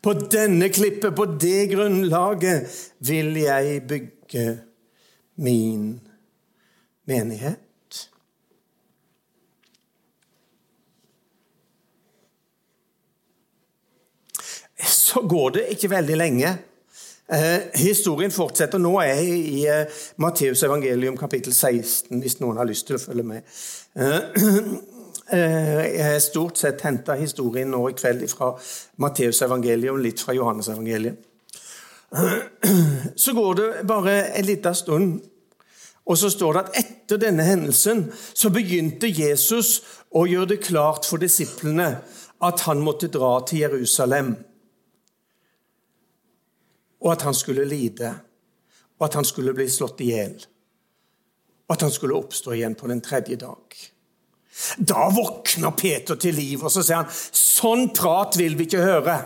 På 0.00 0.14
denne 0.32 0.70
klippet, 0.72 1.12
på 1.18 1.26
det 1.36 1.66
grunnlaget, 1.74 2.70
vil 3.04 3.36
jeg 3.42 3.82
bygge 3.90 4.44
min 5.44 5.98
menighet. 7.04 8.00
Så 14.80 15.20
går 15.28 15.58
det 15.58 15.66
ikke 15.76 15.92
veldig 15.92 16.16
lenge. 16.22 16.54
Eh, 17.32 17.60
historien 17.74 18.30
fortsetter. 18.30 18.78
Nå 18.78 18.92
er 19.02 19.14
jeg 19.18 19.38
i 19.50 19.62
eh, 19.66 20.02
Matteus 20.22 20.62
evangelium 20.62 21.16
kapittel 21.18 21.54
16, 21.54 22.20
hvis 22.22 22.38
noen 22.38 22.60
har 22.60 22.68
lyst 22.68 22.86
til 22.86 23.00
å 23.00 23.02
følge 23.02 23.26
med. 23.26 23.56
Eh, 23.98 24.20
Eh, 25.32 25.96
jeg 25.96 26.04
har 26.06 26.20
stort 26.22 26.58
sett 26.60 26.84
henta 26.86 27.16
historien 27.18 27.66
nå 27.74 27.80
i 27.90 27.94
kveld 27.98 28.20
fra 28.30 28.52
Matteus 29.02 29.40
evangelium, 29.42 29.98
litt 29.98 30.20
fra 30.22 30.36
Johannes 30.36 30.68
evangelium. 30.70 31.16
Så 33.24 33.34
går 33.34 33.54
det 33.58 33.66
bare 33.90 34.14
en 34.38 34.46
liten 34.46 34.74
stund, 34.78 35.16
og 36.06 36.18
så 36.18 36.30
står 36.30 36.52
det 36.52 36.60
at 36.62 36.76
etter 36.78 37.18
denne 37.18 37.42
hendelsen 37.42 38.04
så 38.14 38.52
begynte 38.54 39.10
Jesus 39.10 39.80
å 40.14 40.22
gjøre 40.30 40.52
det 40.52 40.60
klart 40.68 41.08
for 41.10 41.18
disiplene 41.18 41.88
at 42.46 42.62
han 42.68 42.84
måtte 42.86 43.10
dra 43.10 43.40
til 43.42 43.64
Jerusalem, 43.64 44.36
og 47.06 47.12
at 47.12 47.22
han 47.22 47.34
skulle 47.38 47.64
lide, 47.64 48.10
og 48.98 49.04
at 49.06 49.14
han 49.14 49.26
skulle 49.26 49.54
bli 49.54 49.68
slått 49.70 50.02
i 50.02 50.10
hjel, 50.10 50.34
og 51.66 51.76
at 51.76 51.84
han 51.86 51.92
skulle 51.94 52.18
oppstå 52.18 52.56
igjen 52.56 52.74
på 52.78 52.90
den 52.90 53.02
tredje 53.04 53.38
dag. 53.38 53.76
Da 54.78 55.06
våkner 55.14 55.70
Peter 55.76 56.18
til 56.18 56.34
liv, 56.34 56.64
og 56.64 56.72
så 56.72 56.82
sier 56.82 57.04
han 57.04 57.12
sånn 57.12 57.90
prat 57.94 58.38
vil 58.40 58.56
vi 58.58 58.66
ikke 58.66 58.82
høre. 58.82 59.16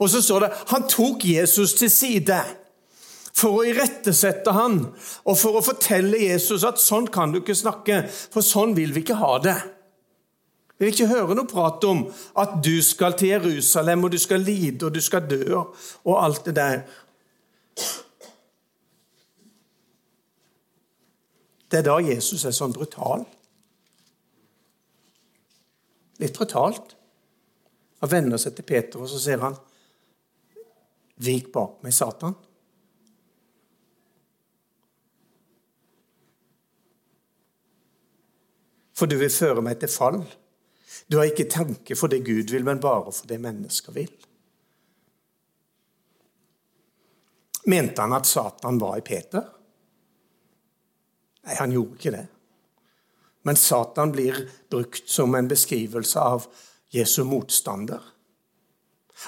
Og 0.00 0.10
så 0.10 0.22
står 0.24 0.46
det 0.46 0.50
han 0.72 0.88
tok 0.90 1.26
Jesus 1.28 1.76
til 1.78 1.92
side 1.92 2.40
for 3.32 3.60
å 3.60 3.66
irettesette 3.68 4.52
han, 4.56 4.80
og 5.24 5.38
for 5.38 5.58
å 5.58 5.64
fortelle 5.64 6.24
Jesus 6.24 6.66
at 6.68 6.80
sånn 6.82 7.06
kan 7.12 7.32
du 7.32 7.40
ikke 7.40 7.56
snakke, 7.56 8.02
for 8.08 8.44
sånn 8.44 8.74
vil 8.76 8.92
vi 8.96 9.04
ikke 9.04 9.20
ha 9.22 9.36
det. 9.44 9.58
Vi 10.82 10.88
vil 10.88 10.96
ikke 10.96 11.12
høre 11.12 11.36
noe 11.38 11.46
prat 11.46 11.84
om 11.86 12.00
at 12.42 12.56
du 12.64 12.74
skal 12.82 13.14
til 13.14 13.36
Jerusalem, 13.36 14.02
og 14.02 14.10
du 14.10 14.18
skal 14.18 14.42
lide, 14.42 14.88
og 14.88 14.96
du 14.96 15.00
skal 15.04 15.28
dø, 15.30 15.60
og 15.62 16.16
alt 16.18 16.48
det 16.48 16.56
der. 16.56 16.80
Det 21.72 21.78
er 21.78 21.86
da 21.86 21.96
Jesus 22.04 22.44
er 22.44 22.52
sånn 22.52 22.74
brutal. 22.76 23.24
Litt 26.20 26.36
brutalt. 26.36 26.96
Han 28.02 28.10
vender 28.12 28.40
seg 28.40 28.58
til 28.58 28.66
Peter, 28.68 29.00
og 29.00 29.08
så 29.08 29.20
sier 29.22 29.40
han, 29.40 29.56
'Vik 31.22 31.52
bak 31.52 31.82
meg, 31.82 31.92
Satan'. 31.92 32.34
For 38.92 39.06
du 39.06 39.16
vil 39.16 39.30
føre 39.30 39.62
meg 39.62 39.80
til 39.80 39.88
fall. 39.88 40.20
Du 41.10 41.16
har 41.16 41.24
ikke 41.24 41.48
tanke 41.50 41.96
for 41.96 42.06
det 42.06 42.24
Gud 42.26 42.50
vil, 42.52 42.64
men 42.64 42.80
bare 42.80 43.12
for 43.12 43.26
det 43.26 43.40
mennesker 43.40 43.92
vil. 43.92 44.12
Mente 47.70 48.02
han 48.02 48.14
at 48.16 48.26
Satan 48.26 48.78
var 48.82 48.98
i 48.98 49.04
Peter? 49.06 49.44
Nei, 51.46 51.56
han 51.58 51.74
gjorde 51.74 51.98
ikke 51.98 52.14
det. 52.14 52.26
Men 53.42 53.58
Satan 53.58 54.12
blir 54.14 54.44
brukt 54.70 55.10
som 55.10 55.34
en 55.34 55.50
beskrivelse 55.50 56.20
av 56.20 56.46
Jesu 56.94 57.22
motstander. 57.26 58.02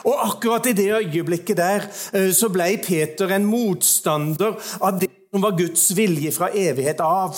Og 0.03 0.15
akkurat 0.27 0.67
i 0.67 0.75
det 0.75 0.91
øyeblikket 0.93 1.59
der 1.59 1.87
eh, 2.15 2.31
så 2.35 2.51
ble 2.53 2.73
Peter 2.83 3.31
en 3.35 3.47
motstander 3.47 4.57
av 4.81 4.99
det 5.01 5.11
som 5.31 5.43
var 5.43 5.59
Guds 5.59 5.89
vilje 5.97 6.33
fra 6.35 6.51
evighet 6.51 7.03
av. 7.03 7.35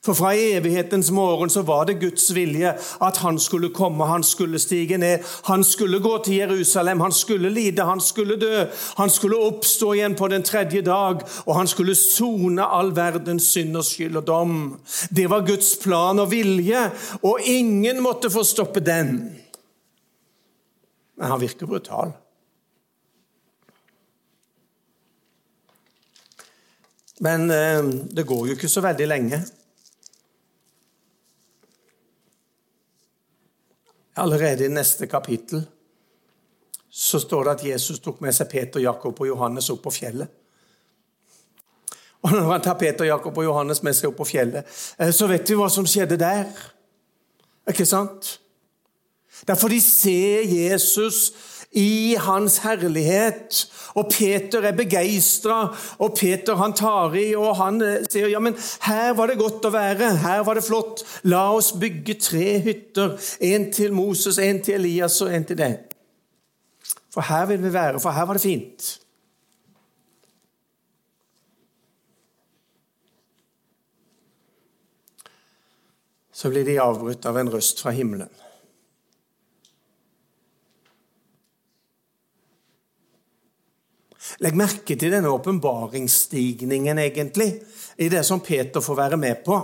For 0.00 0.16
fra 0.16 0.30
evighetens 0.32 1.10
morgen 1.12 1.50
så 1.52 1.60
var 1.62 1.84
det 1.84 1.98
Guds 2.00 2.30
vilje 2.34 2.70
at 3.04 3.18
han 3.20 3.38
skulle 3.38 3.68
komme, 3.68 4.06
han 4.08 4.22
skulle 4.24 4.58
stige 4.58 4.96
ned. 4.96 5.26
Han 5.44 5.64
skulle 5.64 6.00
gå 6.00 6.14
til 6.24 6.34
Jerusalem, 6.34 7.00
han 7.00 7.12
skulle 7.12 7.50
lide, 7.52 7.84
han 7.84 8.00
skulle 8.00 8.38
dø. 8.40 8.64
Han 8.96 9.10
skulle 9.10 9.36
oppstå 9.36 9.92
igjen 9.92 10.16
på 10.16 10.28
den 10.32 10.42
tredje 10.42 10.80
dag, 10.82 11.20
og 11.44 11.52
han 11.56 11.68
skulle 11.68 11.94
sone 11.94 12.64
all 12.64 12.94
verdens 12.96 13.50
synd 13.52 13.76
og 13.76 13.84
skyld 13.84 14.16
og 14.22 14.26
dom. 14.26 14.56
Det 15.10 15.28
var 15.30 15.44
Guds 15.44 15.76
plan 15.82 16.18
og 16.18 16.30
vilje, 16.32 16.86
og 17.20 17.44
ingen 17.44 18.00
måtte 18.00 18.32
få 18.32 18.44
stoppe 18.44 18.80
den. 18.80 19.14
Men 21.20 21.28
han 21.28 21.40
virker 21.40 21.68
brutal. 21.68 22.16
Men 27.20 27.50
eh, 27.50 27.84
det 28.16 28.24
går 28.24 28.46
jo 28.46 28.56
ikke 28.56 28.68
så 28.68 28.80
veldig 28.80 29.06
lenge. 29.08 29.44
Allerede 34.18 34.64
i 34.66 34.72
neste 34.72 35.06
kapittel 35.06 35.62
så 36.90 37.20
står 37.22 37.44
det 37.44 37.50
at 37.50 37.64
Jesus 37.64 38.00
tok 38.02 38.18
med 38.20 38.34
seg 38.34 38.48
Peter, 38.50 38.82
Jakob 38.82 39.20
og 39.22 39.28
Johannes 39.28 39.70
opp 39.70 39.84
på 39.84 39.92
fjellet. 39.94 40.26
Og 42.20 42.32
Når 42.34 42.50
han 42.50 42.64
tar 42.64 42.74
Peter, 42.80 43.04
Jakob 43.04 43.38
og 43.38 43.44
Johannes 43.46 43.82
med 43.86 43.94
seg 43.96 44.10
opp 44.10 44.18
på 44.20 44.26
fjellet, 44.28 44.66
eh, 44.98 45.12
så 45.14 45.28
vet 45.30 45.48
vi 45.48 45.56
hva 45.56 45.70
som 45.72 45.86
skjedde 45.88 46.18
der. 46.20 46.50
Ikke 47.70 47.86
sant? 47.86 48.40
Derfor 49.46 49.70
de 49.72 49.78
ser 49.80 50.42
Jesus 50.44 51.30
i 51.70 52.16
hans 52.18 52.58
herlighet. 52.64 53.66
Og 53.94 54.10
Peter 54.10 54.62
er 54.62 54.76
begeistra, 54.76 55.76
og 55.98 56.14
Peter 56.18 56.58
han 56.58 56.74
tar 56.78 57.14
i, 57.18 57.34
og 57.34 57.56
han 57.58 57.80
eh, 57.82 58.00
sier 58.10 58.30
ja, 58.30 58.40
men 58.42 58.56
her 58.86 59.14
var 59.18 59.30
det 59.30 59.38
godt 59.40 59.66
å 59.66 59.74
være, 59.74 60.12
her 60.22 60.44
var 60.46 60.58
det 60.58 60.66
flott. 60.66 61.04
La 61.30 61.48
oss 61.54 61.72
bygge 61.78 62.18
tre 62.22 62.48
hytter. 62.64 63.16
En 63.50 63.70
til 63.74 63.94
Moses, 63.94 64.38
en 64.38 64.62
til 64.62 64.78
Elias 64.78 65.20
og 65.24 65.34
en 65.34 65.46
til 65.46 65.58
deg. 65.58 65.78
For 67.10 67.26
her 67.26 67.46
vil 67.50 67.62
vi 67.62 67.72
være, 67.74 68.00
for 68.02 68.14
her 68.14 68.26
var 68.26 68.38
det 68.38 68.46
fint. 68.46 68.90
Så 76.40 76.48
blir 76.48 76.64
de 76.64 76.78
avbrutt 76.80 77.26
av 77.28 77.36
en 77.36 77.50
røst 77.52 77.82
fra 77.82 77.92
himmelen. 77.92 78.30
Legg 84.40 84.56
merke 84.56 84.96
til 84.96 85.12
denne 85.12 85.28
åpenbaringsstigningen, 85.34 86.98
egentlig, 86.98 87.50
i 88.00 88.08
det 88.08 88.24
som 88.24 88.40
Peter 88.40 88.80
får 88.80 88.96
være 88.96 89.20
med 89.20 89.44
på. 89.44 89.58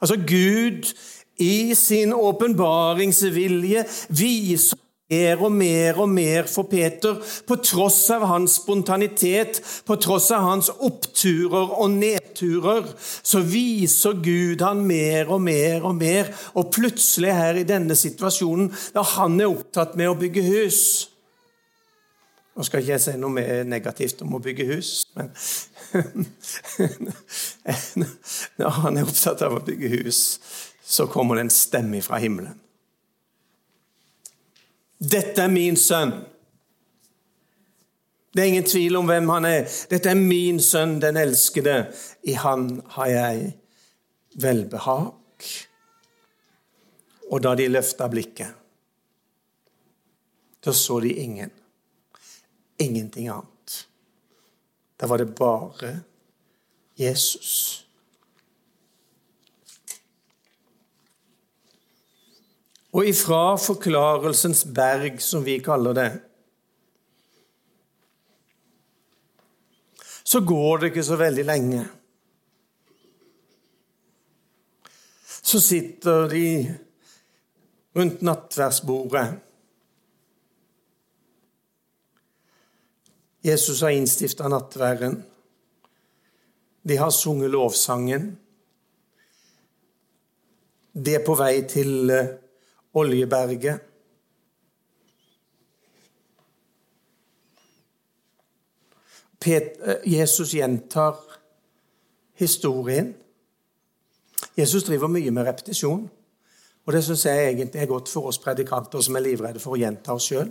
Altså, 0.00 0.16
Gud 0.16 0.92
i 1.40 1.74
sin 1.74 2.12
åpenbaringsvilje 2.12 3.84
viser 4.12 4.76
mer 5.10 5.42
og 5.42 5.52
mer 5.52 5.98
og 6.04 6.08
mer 6.12 6.48
for 6.52 6.68
Peter. 6.70 7.16
På 7.48 7.56
tross 7.64 8.02
av 8.14 8.26
hans 8.28 8.58
spontanitet, 8.60 9.62
på 9.88 9.96
tross 10.00 10.30
av 10.36 10.44
hans 10.46 10.70
oppturer 10.70 11.72
og 11.80 11.96
nedturer, 11.96 12.92
så 13.00 13.40
viser 13.40 14.20
Gud 14.20 14.60
han 14.64 14.84
mer 14.86 15.32
og 15.32 15.40
mer 15.48 15.88
og 15.88 15.96
mer. 15.96 16.28
Og 16.54 16.68
plutselig 16.76 17.32
her 17.34 17.60
i 17.60 17.68
denne 17.68 17.96
situasjonen, 17.96 18.68
da 18.92 19.04
han 19.16 19.40
er 19.40 19.48
opptatt 19.48 19.96
med 19.96 20.12
å 20.12 20.18
bygge 20.20 20.44
hus 20.44 20.82
Nå 22.60 22.64
skal 22.68 22.82
ikke 22.82 22.92
jeg 22.92 23.00
si 23.00 23.12
noe 23.16 23.32
mer 23.32 23.62
negativt 23.64 24.18
om 24.20 24.34
å 24.36 24.38
bygge 24.44 24.66
hus, 24.68 24.88
men 25.16 25.30
når 28.60 28.74
han 28.82 28.98
er 29.00 29.06
opptatt 29.08 29.40
av 29.46 29.54
å 29.56 29.62
bygge 29.64 29.88
hus, 29.94 30.18
så 30.84 31.06
kommer 31.08 31.38
det 31.38 31.46
en 31.46 31.52
stemme 31.54 32.02
fra 32.04 32.18
himmelen. 32.20 32.58
'Dette 35.00 35.40
er 35.40 35.48
min 35.48 35.78
sønn'. 35.80 36.12
Det 38.36 38.42
er 38.42 38.50
ingen 38.52 38.68
tvil 38.68 38.98
om 39.00 39.08
hvem 39.08 39.32
han 39.32 39.48
er. 39.48 39.64
Dette 39.88 40.12
er 40.12 40.20
min 40.20 40.60
sønn, 40.60 41.00
den 41.00 41.16
elskede. 41.16 41.78
I 42.28 42.36
han 42.42 42.82
har 42.98 43.08
jeg 43.08 43.54
velbehag. 44.36 45.48
Og 47.30 47.40
da 47.40 47.54
de 47.56 47.70
løfta 47.72 48.10
blikket, 48.12 48.52
da 50.60 50.76
så 50.76 51.00
de 51.00 51.14
ingen. 51.24 51.56
Ingenting 52.80 53.28
annet. 53.28 53.88
Da 54.96 55.06
var 55.06 55.20
det 55.20 55.34
bare 55.36 55.98
Jesus. 56.96 57.86
Og 62.90 63.06
ifra 63.06 63.54
forklarelsens 63.60 64.64
berg, 64.64 65.20
som 65.22 65.44
vi 65.46 65.60
kaller 65.62 65.94
det, 65.94 66.10
så 70.24 70.40
går 70.40 70.78
det 70.78 70.90
ikke 70.90 71.04
så 71.06 71.16
veldig 71.20 71.44
lenge. 71.46 71.84
Så 75.40 75.60
sitter 75.62 76.28
de 76.30 76.44
rundt 77.96 78.22
nattverdsbordet. 78.22 79.40
Jesus 83.44 83.80
har 83.80 83.88
innstifta 83.88 84.48
nattværen. 84.48 85.24
De 86.88 86.96
har 86.96 87.10
sunget 87.10 87.50
lovsangen. 87.50 88.38
De 90.92 91.14
er 91.14 91.24
på 91.24 91.34
vei 91.34 91.62
til 91.68 92.10
eh, 92.10 92.34
Oljeberget. 92.94 93.80
Eh, 99.46 99.96
Jesus 100.04 100.52
gjentar 100.52 101.16
historien. 102.34 103.14
Jesus 104.58 104.84
driver 104.84 105.08
mye 105.08 105.30
med 105.30 105.46
repetisjon. 105.46 106.10
Og 106.86 106.92
det 106.92 107.04
syns 107.04 107.24
jeg 107.24 107.48
egentlig 107.48 107.80
er 107.80 107.86
godt 107.86 108.08
for 108.08 108.28
oss 108.28 108.38
predikanter 108.38 109.00
som 109.00 109.16
er 109.16 109.24
livredde 109.24 109.60
for 109.62 109.76
å 109.76 109.80
gjenta 109.80 110.16
oss 110.16 110.28
sjøl. 110.28 110.50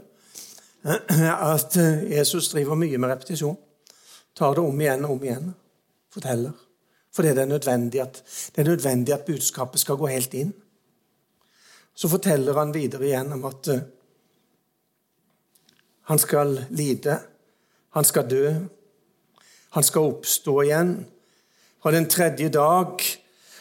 At 0.84 1.76
eh, 1.78 2.06
Jesus 2.12 2.50
driver 2.54 2.78
mye 2.80 2.98
med 2.98 3.12
repetisjon. 3.12 3.58
Tar 4.36 4.56
det 4.56 4.64
om 4.64 4.82
igjen 4.82 5.06
og 5.06 5.18
om 5.18 5.24
igjen. 5.24 5.54
Forteller. 6.14 6.56
Fordi 7.14 7.34
det 7.36 7.44
er 7.44 8.02
at, 8.04 8.24
det 8.56 8.62
er 8.62 8.70
nødvendig 8.70 9.14
at 9.14 9.26
budskapet 9.28 9.82
skal 9.82 9.98
gå 10.00 10.08
helt 10.08 10.34
inn 10.34 10.54
så 12.00 12.08
forteller 12.08 12.56
han 12.56 12.72
videre 12.72 13.10
igjen 13.10 13.34
om 13.36 13.42
at 13.50 13.68
uh, 13.74 13.80
han 16.08 16.20
skal 16.22 16.54
lide, 16.70 17.18
han 17.92 18.06
skal 18.08 18.30
dø, 18.30 18.54
han 19.76 19.84
skal 19.84 20.14
oppstå 20.14 20.54
igjen 20.64 20.94
fra 21.84 21.92
den 21.92 22.08
tredje 22.10 22.48
dag. 22.56 23.04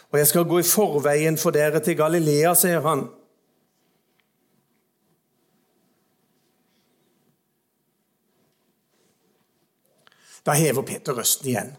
Og 0.09 0.19
jeg 0.19 0.31
skal 0.31 0.47
gå 0.49 0.61
i 0.63 0.69
forveien 0.71 1.37
for 1.37 1.53
dere 1.53 1.83
til 1.85 1.99
Galilea, 1.99 2.55
sier 2.57 2.81
han. 2.87 3.09
Da 10.47 10.55
hever 10.57 10.85
Peter 10.87 11.17
røsten 11.17 11.51
igjen. 11.51 11.73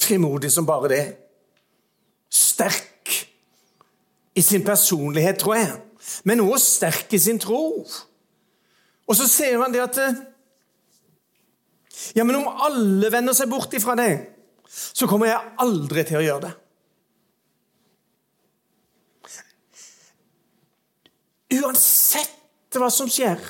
Frimodig 0.00 0.52
som 0.52 0.66
bare 0.68 0.90
det. 0.92 1.04
Sterk 2.30 3.12
i 4.36 4.42
sin 4.44 4.64
personlighet, 4.64 5.38
tror 5.40 5.56
jeg, 5.56 5.72
men 6.24 6.44
også 6.44 6.74
sterk 6.76 7.12
i 7.16 7.18
sin 7.18 7.38
tro. 7.40 7.86
Og 9.06 9.16
så 9.16 9.28
ser 9.28 9.58
han 9.62 9.72
det 9.74 9.84
at 9.84 10.00
Ja, 12.14 12.24
men 12.24 12.36
om 12.36 12.48
alle 12.62 13.08
vender 13.10 13.34
seg 13.34 13.48
bort 13.50 13.72
ifra 13.74 13.96
det, 13.96 14.10
så 14.68 15.08
kommer 15.08 15.30
jeg 15.30 15.54
aldri 15.58 16.04
til 16.04 16.20
å 16.20 16.24
gjøre 16.26 16.42
det. 16.44 16.52
Uansett 21.56 22.76
hva 22.76 22.90
som 22.92 23.08
skjer, 23.10 23.40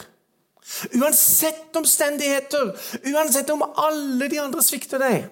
uansett 0.99 1.77
omstendigheter, 1.77 2.73
uansett 3.13 3.51
om 3.51 3.65
alle 3.67 4.29
de 4.33 4.41
andre 4.43 4.63
svikter 4.65 5.03
deg 5.03 5.27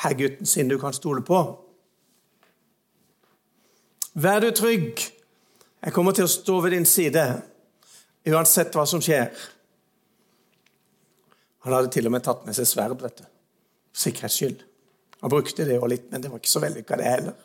Herr 0.00 0.14
gutten 0.16 0.46
sin 0.48 0.68
du 0.68 0.78
kan 0.80 0.94
stole 0.96 1.20
på. 1.20 1.38
Vær 4.16 4.40
du 4.40 4.48
trygg. 4.56 5.02
Jeg 5.80 5.92
kommer 5.92 6.16
til 6.16 6.24
å 6.24 6.30
stå 6.30 6.56
ved 6.64 6.72
din 6.72 6.86
side 6.88 7.24
uansett 8.30 8.72
hva 8.76 8.86
som 8.88 9.02
skjer. 9.04 9.28
Han 11.66 11.76
hadde 11.76 11.92
til 11.92 12.08
og 12.08 12.14
med 12.14 12.24
tatt 12.24 12.46
med 12.48 12.56
seg 12.56 12.68
sverd, 12.68 12.96
vet 13.02 13.20
du. 13.20 13.28
Sikkerhets. 13.92 14.64
Han 15.20 15.32
brukte 15.32 15.66
det 15.68 15.76
jo 15.76 15.88
litt, 15.90 16.08
men 16.08 16.24
det 16.24 16.32
var 16.32 16.40
ikke 16.40 16.52
så 16.54 16.62
vellykka, 16.64 16.96
det 16.96 17.10
heller. 17.10 17.36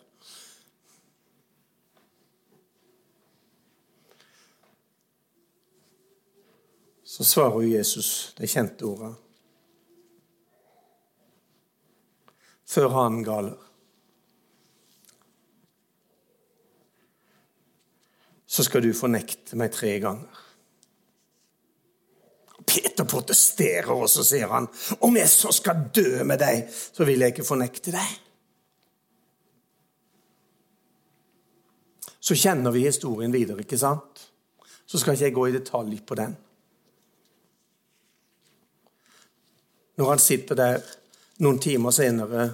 Så 7.15 7.23
svarer 7.23 7.63
jo 7.63 7.75
Jesus 7.77 8.09
det 8.35 8.51
kjente 8.51 8.87
ordet. 8.87 9.13
Før 12.67 12.89
han 12.97 13.21
galer. 13.23 13.65
så 18.55 18.63
skal 18.63 18.83
du 18.85 18.93
fornekte 18.95 19.57
meg 19.59 19.73
tre 19.75 19.97
ganger. 19.99 20.43
Peter 22.65 23.07
protesterer, 23.07 23.91
og 23.91 24.07
så 24.09 24.23
sier 24.25 24.49
han, 24.51 24.67
om 25.03 25.17
jeg 25.19 25.29
så 25.31 25.51
skal 25.53 25.89
dø 25.95 26.23
med 26.27 26.39
deg, 26.41 26.63
så 26.71 27.05
vil 27.07 27.21
jeg 27.21 27.35
ikke 27.35 27.47
fornekte 27.47 27.93
deg. 27.93 28.13
Så 32.25 32.37
kjenner 32.39 32.73
vi 32.73 32.87
historien 32.87 33.33
videre, 33.33 33.61
ikke 33.61 33.77
sant? 33.77 34.23
Så 34.87 35.01
skal 35.01 35.13
ikke 35.13 35.27
jeg 35.27 35.35
gå 35.35 35.45
i 35.49 35.57
detalj 35.57 35.99
på 36.07 36.17
den. 36.17 36.33
Når 39.95 40.09
han 40.09 40.19
sitter 40.19 40.59
der 40.59 40.83
noen 41.43 41.59
timer 41.59 41.95
senere 41.95 42.49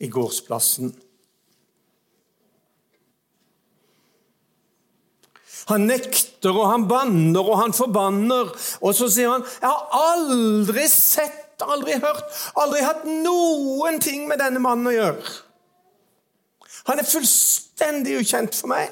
i 0.00 0.08
gårdsplassen 0.12 0.94
Han 5.68 5.84
nekter, 5.84 6.54
og 6.54 6.70
han 6.70 6.86
banner, 6.88 7.44
og 7.44 7.58
han 7.60 7.74
forbanner. 7.76 8.54
Og 8.80 8.94
så 8.96 9.08
sier 9.12 9.28
han 9.28 9.42
'Jeg 9.42 9.68
har 9.68 10.14
aldri 10.14 10.86
sett, 10.88 11.60
aldri 11.60 11.92
hørt, 11.92 12.24
aldri 12.56 12.80
hatt 12.80 13.04
noen 13.04 14.00
ting 14.00 14.28
med 14.28 14.38
denne 14.38 14.62
mannen 14.64 14.86
å 14.86 14.96
gjøre'. 14.96 15.42
Han 16.88 16.98
er 16.98 17.04
fullstendig 17.04 18.16
ukjent 18.16 18.54
for 18.54 18.66
meg. 18.66 18.88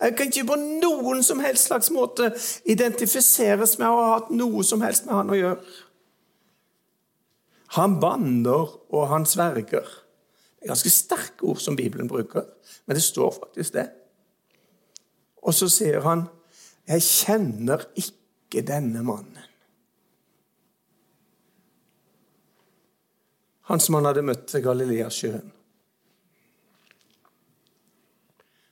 Jeg 0.00 0.16
kan 0.16 0.26
ikke 0.26 0.46
på 0.46 0.56
noen 0.56 1.22
som 1.22 1.40
helst 1.40 1.66
slags 1.66 1.90
måte 1.90 2.28
identifiseres 2.64 3.78
med 3.78 3.88
å 3.88 3.96
ha 3.96 4.12
hatt 4.12 4.30
noe 4.30 4.62
som 4.64 4.80
helst 4.80 5.06
med 5.06 5.14
han 5.14 5.30
å 5.30 5.38
gjøre. 5.38 5.56
Han 7.76 7.98
banner, 8.00 8.70
og 8.88 9.08
han 9.10 9.26
sverger. 9.28 9.88
Det 10.58 10.66
er 10.66 10.72
ganske 10.72 10.92
sterke 10.92 11.44
ord 11.46 11.60
som 11.62 11.76
Bibelen 11.76 12.08
bruker, 12.08 12.46
men 12.86 12.96
det 12.96 13.04
står 13.04 13.34
faktisk 13.36 13.76
det. 13.76 13.86
Og 15.42 15.54
så 15.54 15.68
sier 15.68 16.00
han, 16.00 16.28
'Jeg 16.88 17.02
kjenner 17.02 17.84
ikke 17.96 18.66
denne 18.66 19.02
mannen'. 19.04 19.44
Han 23.68 23.80
som 23.80 23.94
han 23.94 24.04
hadde 24.04 24.22
møtt 24.22 24.54
ved 24.54 24.62
Galileasjøen. 24.64 25.52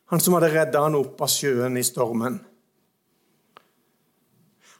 Han 0.07 0.21
som 0.21 0.35
hadde 0.35 0.53
redda 0.55 0.81
han 0.81 0.95
opp 0.95 1.21
av 1.21 1.29
sjøen 1.29 1.77
i 1.77 1.83
stormen. 1.83 2.39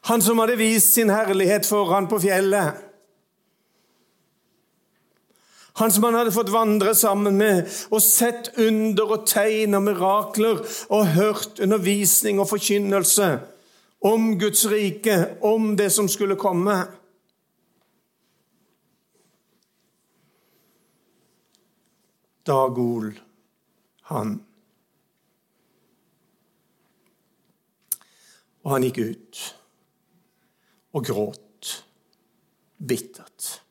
Han 0.07 0.21
som 0.21 0.39
hadde 0.39 0.55
vist 0.55 0.93
sin 0.95 1.11
herlighet 1.11 1.67
for 1.67 1.91
han 1.91 2.07
på 2.07 2.19
fjellet. 2.23 2.86
Han 5.77 5.91
som 5.91 6.07
han 6.07 6.15
hadde 6.17 6.33
fått 6.33 6.49
vandre 6.49 6.95
sammen 6.97 7.37
med 7.37 7.67
og 7.93 8.01
sett 8.01 8.49
under 8.57 9.11
og 9.13 9.27
tegn 9.29 9.77
og 9.77 9.83
mirakler 9.85 10.63
og 10.89 11.11
hørt 11.13 11.61
undervisning 11.61 12.41
og 12.41 12.49
forkynnelse 12.49 13.27
om 14.07 14.31
Guds 14.41 14.65
rike, 14.69 15.37
om 15.45 15.75
det 15.77 15.91
som 15.93 16.09
skulle 16.09 16.37
komme. 16.39 16.79
Dagol, 22.47 23.11
han. 24.09 24.33
Og 28.65 28.73
han 28.73 28.87
gikk 28.87 29.01
ut 29.03 29.45
og 30.97 31.05
gråt 31.05 31.71
bittert. 32.81 33.66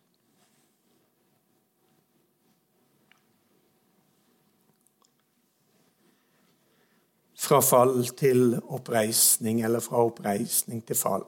Fra 7.47 7.61
fall 7.63 8.09
til 8.19 8.57
oppreisning, 8.75 9.61
eller 9.63 9.81
fra 9.85 10.01
oppreisning 10.03 10.81
til 10.87 10.99
fall. 10.99 11.27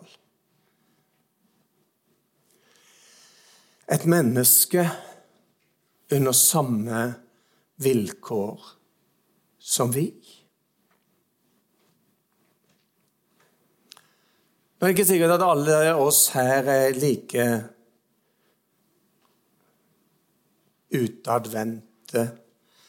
Et 3.88 4.04
menneske 4.04 4.82
under 6.12 6.34
samme 6.34 7.02
vilkår 7.76 8.66
som 9.62 9.94
vi. 9.94 10.08
Det 14.78 14.86
er 14.86 14.94
ikke 14.94 15.06
sikkert 15.06 15.36
at 15.36 15.46
alle 15.46 15.78
oss 15.98 16.28
her 16.34 16.68
er 16.70 16.98
like 16.98 17.46
utadvendte, 20.94 22.26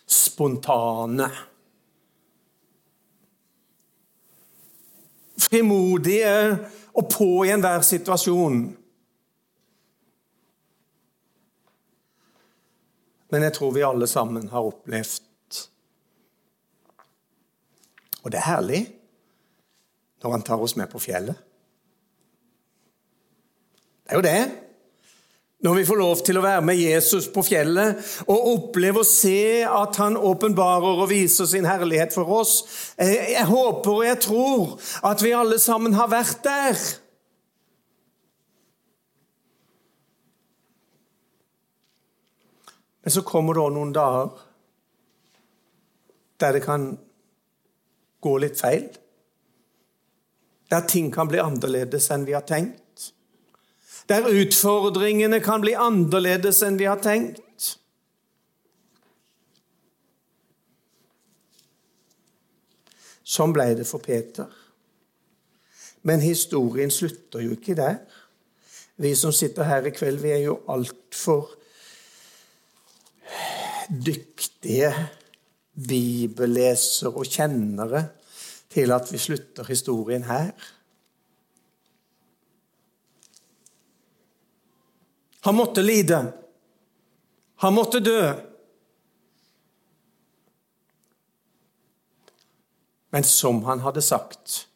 spontane. 0.06 1.30
Frimodige 5.40 6.58
og 6.94 7.10
på 7.14 7.30
i 7.44 7.54
enhver 7.54 7.82
situasjon. 7.86 8.60
Men 13.30 13.46
jeg 13.46 13.54
tror 13.54 13.72
vi 13.72 13.86
alle 13.86 14.08
sammen 14.08 14.50
har 14.50 14.66
opplevd 14.66 15.26
Og 18.24 18.32
det 18.32 18.40
er 18.40 18.50
herlig 18.52 18.82
når 20.20 20.32
han 20.32 20.42
tar 20.44 20.60
oss 20.60 20.76
med 20.76 20.90
på 20.92 21.00
fjellet. 21.00 21.38
Det 24.04 24.12
er 24.12 24.20
jo 24.20 24.26
det. 24.26 24.69
Når 25.60 25.74
vi 25.76 25.84
får 25.90 25.98
lov 26.00 26.22
til 26.24 26.38
å 26.40 26.44
være 26.44 26.64
med 26.64 26.80
Jesus 26.80 27.26
på 27.34 27.44
fjellet 27.44 28.00
og 28.32 28.46
oppleve 28.54 29.02
å 29.02 29.08
se 29.08 29.66
at 29.68 29.98
han 30.00 30.16
åpenbarer 30.16 31.02
og 31.04 31.10
viser 31.12 31.50
sin 31.52 31.68
herlighet 31.68 32.16
for 32.16 32.32
oss. 32.32 32.62
Jeg 32.96 33.44
håper 33.50 33.92
og 33.92 34.06
jeg 34.08 34.22
tror 34.24 34.78
at 35.10 35.24
vi 35.26 35.36
alle 35.36 35.60
sammen 35.60 35.98
har 36.00 36.08
vært 36.14 36.40
der. 36.48 36.80
Men 43.04 43.16
så 43.18 43.26
kommer 43.28 43.60
det 43.60 43.68
noen 43.76 43.92
dager 43.96 44.46
der 46.40 46.56
det 46.56 46.64
kan 46.64 46.94
gå 48.24 48.38
litt 48.40 48.56
feil. 48.60 48.88
Der 50.72 50.88
ting 50.88 51.12
kan 51.12 51.28
bli 51.28 51.44
annerledes 51.44 52.08
enn 52.16 52.24
vi 52.24 52.36
har 52.38 52.48
tenkt 52.48 52.89
der 54.10 54.26
utfordringene 54.26 55.40
kan 55.46 55.62
bli 55.62 55.76
annerledes 55.78 56.64
enn 56.66 56.80
vi 56.80 56.88
har 56.90 57.02
tenkt. 57.04 57.44
Sånn 63.30 63.54
ble 63.54 63.68
det 63.78 63.86
for 63.86 64.02
Peter. 64.02 64.50
Men 66.10 66.24
historien 66.24 66.90
slutter 66.90 67.44
jo 67.44 67.54
ikke 67.54 67.76
der. 67.78 68.00
Vi 69.00 69.14
som 69.16 69.32
sitter 69.36 69.68
her 69.70 69.86
i 69.86 69.94
kveld, 69.94 70.24
vi 70.24 70.34
er 70.34 70.42
jo 70.48 70.58
altfor 70.72 71.54
dyktige 73.90 74.90
bibellesere 75.78 77.14
og 77.14 77.30
kjennere 77.30 78.04
til 78.74 78.92
at 78.92 79.08
vi 79.14 79.22
slutter 79.22 79.70
historien 79.70 80.26
her. 80.28 80.52
Han 85.42 85.56
måtte 85.56 85.82
lide. 85.82 86.34
Han 87.56 87.74
måtte 87.74 88.00
dø. 88.00 88.34
Men 93.10 93.24
som 93.24 93.64
han 93.64 93.80
hadde 93.80 94.02
sagt, 94.02 94.68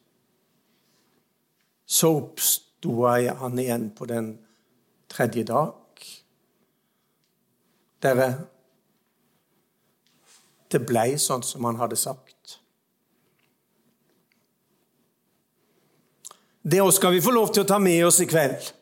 så 1.86 2.10
oppsto 2.16 3.06
han 3.06 3.58
igjen 3.58 3.90
på 3.90 4.04
den 4.10 4.32
tredje 5.08 5.44
dag. 5.44 5.74
Dere, 8.02 8.28
det 10.68 10.82
blei 10.82 11.14
sånn 11.22 11.44
som 11.46 11.64
han 11.68 11.78
hadde 11.78 11.96
sagt. 11.96 12.58
Det 16.64 16.80
òg 16.82 16.90
skal 16.96 17.14
vi 17.14 17.22
få 17.22 17.32
lov 17.36 17.52
til 17.52 17.62
å 17.62 17.68
ta 17.68 17.78
med 17.78 18.02
oss 18.06 18.18
i 18.24 18.26
kveld. 18.26 18.72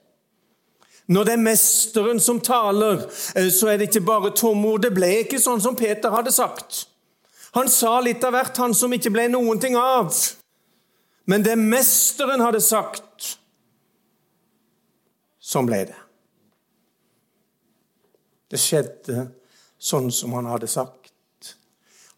Når 1.12 1.27
det 1.29 1.33
er 1.35 1.42
Mesteren 1.44 2.20
som 2.20 2.40
taler, 2.40 3.05
eh, 3.37 3.51
så 3.53 3.68
er 3.68 3.79
det 3.79 3.90
ikke 3.90 4.07
bare 4.07 4.33
tomme 4.37 4.68
ord. 4.68 4.85
Det 4.85 4.94
ble 4.94 5.11
ikke 5.22 5.40
sånn 5.42 5.61
som 5.61 5.77
Peter 5.77 6.14
hadde 6.14 6.33
sagt. 6.33 6.87
Han 7.53 7.68
sa 7.68 7.98
litt 8.01 8.25
av 8.25 8.33
hvert, 8.33 8.57
han 8.57 8.72
som 8.75 8.92
ikke 8.96 9.12
ble 9.12 9.27
noen 9.29 9.61
ting 9.61 9.77
av. 9.77 10.14
Men 11.29 11.44
det 11.44 11.59
Mesteren 11.61 12.40
hadde 12.40 12.62
sagt, 12.64 13.37
sånn 15.42 15.68
ble 15.68 15.83
det. 15.90 15.98
Det 18.53 18.61
skjedde 18.61 19.27
sånn 19.81 20.11
som 20.12 20.33
han 20.37 20.48
hadde 20.48 20.68
sagt. 20.70 21.12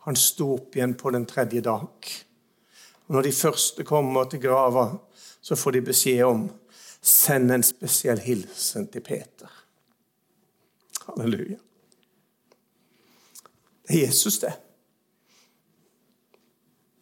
Han 0.07 0.19
sto 0.19 0.53
opp 0.59 0.77
igjen 0.77 0.95
på 1.01 1.11
den 1.15 1.27
tredje 1.27 1.63
dag. 1.65 2.11
Og 3.07 3.17
når 3.17 3.27
de 3.27 3.33
første 3.37 3.87
kommer 3.87 4.29
til 4.29 4.43
grava, 4.43 4.91
så 5.45 5.57
får 5.57 5.77
de 5.77 5.85
beskjed 5.89 6.25
om 6.27 6.45
Send 7.05 7.53
en 7.53 7.62
spesiell 7.62 8.19
hilsen 8.19 8.87
til 8.88 9.01
Peter. 9.05 9.51
Halleluja. 11.07 11.59
Det 13.88 13.97
er 13.97 14.07
Jesus, 14.07 14.38
det. 14.38 14.53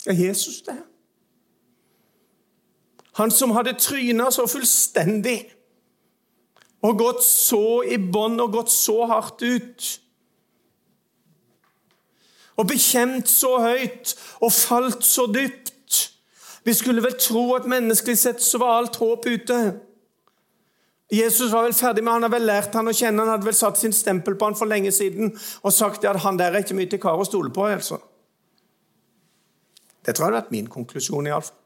Det 0.04 0.10
er 0.10 0.26
Jesus, 0.26 0.62
det. 0.62 0.82
Han 3.12 3.30
som 3.30 3.50
hadde 3.50 3.78
tryna 3.78 4.30
så 4.30 4.46
fullstendig 4.46 5.52
og 6.82 6.98
gått 6.98 7.22
så 7.22 7.82
i 7.86 7.96
bånd 7.96 8.40
og 8.42 8.56
gått 8.56 8.72
så 8.74 9.04
hardt 9.06 9.42
ut. 9.42 9.88
Og 12.58 12.66
bekjent 12.66 13.30
så 13.30 13.52
høyt 13.62 14.16
og 14.40 14.50
falt 14.52 15.06
så 15.06 15.28
dypt. 15.30 16.00
Vi 16.64 16.74
skulle 16.74 17.02
vel 17.02 17.14
tro 17.20 17.52
at 17.54 17.70
menneskelig 17.70 18.18
sett 18.18 18.42
så 18.42 18.58
var 18.58 18.80
alt 18.80 18.98
håp 18.98 19.30
ute. 19.30 19.62
Jesus 21.12 21.52
var 21.52 21.66
vel 21.66 21.74
ferdig 21.76 22.04
med 22.04 22.14
Han 22.14 22.24
hadde 22.24 22.32
vel 22.32 22.46
lært 22.48 22.76
han 22.78 22.88
å 22.88 22.94
kjenne, 22.96 23.20
han 23.20 23.34
hadde 23.34 23.44
vel 23.44 23.56
satt 23.56 23.80
sin 23.80 23.92
stempel 23.92 24.38
på 24.40 24.48
han 24.48 24.56
for 24.56 24.70
lenge 24.70 24.92
siden 24.96 25.34
og 25.34 25.74
sagt 25.76 26.06
at 26.08 26.22
han 26.24 26.38
der 26.40 26.54
er 26.54 26.64
ikke 26.64 26.76
mye 26.78 26.88
til 26.88 27.02
kar 27.02 27.20
å 27.20 27.26
stole 27.28 27.52
på. 27.52 27.66
altså. 27.68 28.00
Det 30.02 30.14
tror 30.14 30.24
jeg 30.24 30.30
hadde 30.30 30.40
vært 30.40 30.54
min 30.54 30.70
konklusjon. 30.72 31.26
i 31.26 31.34
alle 31.34 31.44
fall. 31.44 31.58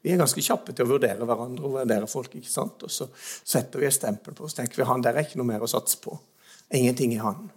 Vi 0.00 0.12
er 0.12 0.20
ganske 0.20 0.42
kjappe 0.42 0.72
til 0.72 0.86
å 0.86 0.92
vurdere 0.94 1.26
hverandre 1.28 1.66
og 1.66 1.74
vurdere 1.80 2.06
folk. 2.08 2.34
ikke 2.34 2.48
sant? 2.48 2.82
Og 2.86 2.90
så 2.90 3.08
setter 3.18 3.82
vi 3.82 3.88
et 3.88 3.96
stempel 3.96 4.34
på 4.34 4.46
oss 4.46 4.54
tenker 4.56 4.80
vi, 4.80 4.88
han 4.88 5.02
der 5.04 5.18
er 5.18 5.26
ikke 5.26 5.40
noe 5.40 5.50
mer 5.50 5.66
å 5.66 5.68
satse 5.68 5.98
på. 6.00 6.14
Ingenting 6.72 7.12
i 7.12 7.20
han. 7.20 7.50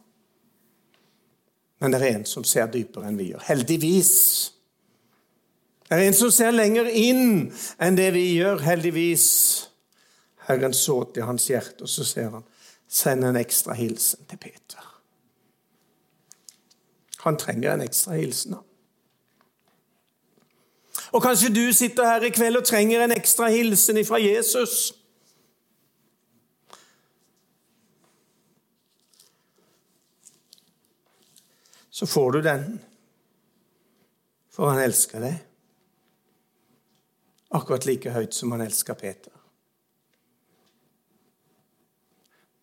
Men 1.80 1.94
det 1.94 2.02
er 2.02 2.18
en 2.18 2.26
som 2.26 2.44
ser 2.48 2.68
dypere 2.72 3.08
enn 3.08 3.20
vi 3.20 3.30
gjør. 3.32 3.46
Heldigvis. 3.48 4.12
Det 5.88 5.96
er 6.00 6.08
en 6.08 6.18
som 6.18 6.32
ser 6.34 6.52
lenger 6.56 6.90
inn 6.90 7.52
enn 7.78 8.00
det 8.00 8.10
vi 8.16 8.26
gjør. 8.40 8.64
Heldigvis. 8.66 9.28
Herren 10.48 10.74
så 10.74 11.04
til 11.14 11.24
hans 11.24 11.48
hjerte, 11.48 11.82
og 11.82 11.90
så 11.90 12.06
ser 12.06 12.30
han 12.30 12.44
send 12.88 13.26
en 13.26 13.40
ekstra 13.40 13.74
hilsen 13.74 14.26
til 14.30 14.38
Peter. 14.38 14.90
Han 17.24 17.38
trenger 17.38 17.74
en 17.74 17.82
ekstra 17.82 18.18
hilsen. 18.20 18.56
Og 21.12 21.22
kanskje 21.22 21.54
du 21.54 21.74
sitter 21.74 22.06
her 22.06 22.26
i 22.28 22.30
kveld 22.34 22.58
og 22.58 22.66
trenger 22.66 23.04
en 23.04 23.16
ekstra 23.16 23.48
hilsen 23.54 24.02
fra 24.06 24.20
Jesus. 24.22 24.94
Så 31.90 32.06
får 32.06 32.32
du 32.32 32.42
den, 32.42 32.82
for 34.50 34.70
han 34.70 34.82
elsker 34.82 35.22
deg. 35.22 35.38
Akkurat 37.54 37.86
like 37.86 38.12
høyt 38.12 38.34
som 38.34 38.52
han 38.52 38.66
elsker 38.66 38.98
Peter. 38.98 39.43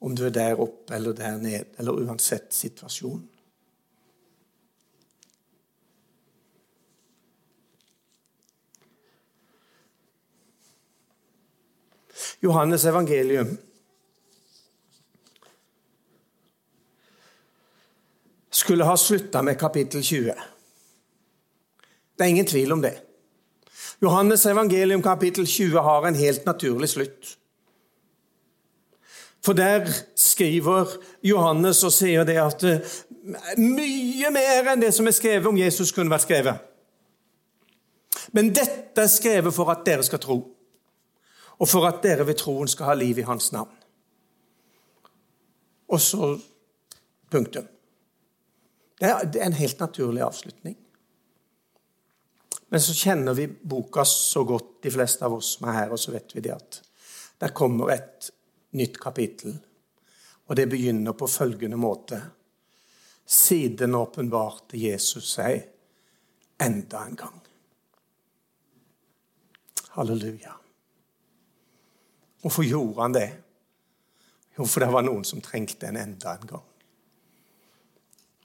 Om 0.01 0.17
du 0.17 0.25
er 0.27 0.33
der 0.33 0.61
oppe 0.61 0.95
eller 0.95 1.13
der 1.13 1.37
nede, 1.37 1.65
eller 1.79 1.93
uansett 1.93 2.55
situasjon. 2.55 3.29
Johannes 12.41 12.85
evangelium. 12.85 13.59
Skulle 18.51 18.85
ha 18.85 18.97
slutta 18.97 19.43
med 19.43 19.59
kapittel 19.61 20.03
20. 20.03 20.35
Det 22.17 22.25
er 22.25 22.29
ingen 22.29 22.47
tvil 22.47 22.73
om 22.73 22.83
det. 22.83 22.99
Johannes 24.01 24.47
evangelium 24.47 25.03
kapittel 25.03 25.47
20 25.47 25.81
har 25.81 26.07
en 26.07 26.15
helt 26.15 26.45
naturlig 26.47 26.89
slutt. 26.89 27.37
For 29.45 29.57
der 29.57 29.89
skriver 30.15 30.97
Johannes 31.25 31.85
og 31.85 31.93
sier 31.95 32.27
det 32.29 32.37
at 32.41 32.65
eh, 32.69 32.97
mye 33.57 34.33
mer 34.33 34.73
enn 34.73 34.83
det 34.83 34.93
som 34.97 35.09
er 35.09 35.17
skrevet 35.17 35.49
om 35.49 35.59
Jesus, 35.59 35.93
kunne 35.97 36.13
vært 36.13 36.27
skrevet. 36.27 36.67
Men 38.37 38.53
dette 38.55 39.01
er 39.01 39.11
skrevet 39.11 39.55
for 39.55 39.73
at 39.73 39.85
dere 39.87 40.05
skal 40.07 40.21
tro, 40.23 40.39
og 41.61 41.69
for 41.69 41.89
at 41.89 42.03
dere 42.05 42.27
ved 42.29 42.39
troen 42.41 42.69
skal 42.69 42.93
ha 42.93 42.97
liv 42.99 43.21
i 43.21 43.27
Hans 43.27 43.51
navn. 43.53 43.73
Og 45.91 46.01
så 46.01 46.35
punktum. 47.33 47.67
Det 49.01 49.09
er 49.09 49.47
en 49.47 49.57
helt 49.57 49.81
naturlig 49.81 50.23
avslutning. 50.23 50.77
Men 52.71 52.83
så 52.85 52.95
kjenner 52.95 53.35
vi 53.35 53.49
boka 53.49 54.05
så 54.07 54.45
godt, 54.47 54.77
de 54.85 54.93
fleste 54.95 55.25
av 55.27 55.35
oss 55.35 55.57
som 55.57 55.67
er 55.69 55.79
her, 55.81 55.95
og 55.95 55.99
så 55.99 56.13
vet 56.15 56.37
vi 56.37 56.45
det 56.45 56.53
at 56.55 56.83
der 57.41 57.57
kommer 57.57 57.91
et 57.97 58.29
nytt 58.77 59.01
kapittel. 59.01 59.59
Og 60.47 60.57
det 60.57 60.69
begynner 60.71 61.13
på 61.13 61.29
følgende 61.31 61.79
måte. 61.79 62.21
Siden 63.27 63.95
åpenbarte 63.95 64.79
Jesus 64.79 65.35
seg 65.37 65.63
enda 66.61 67.05
en 67.07 67.17
gang. 67.17 67.39
Halleluja. 69.95 70.57
Hvorfor 72.43 72.65
gjorde 72.65 73.03
han 73.03 73.15
det? 73.15 73.31
Jo, 74.59 74.67
for 74.67 74.83
det 74.83 74.91
var 74.93 75.07
noen 75.07 75.25
som 75.25 75.43
trengte 75.45 75.87
en 75.89 75.99
enda 76.01 76.35
en 76.35 76.51
gang. 76.51 76.67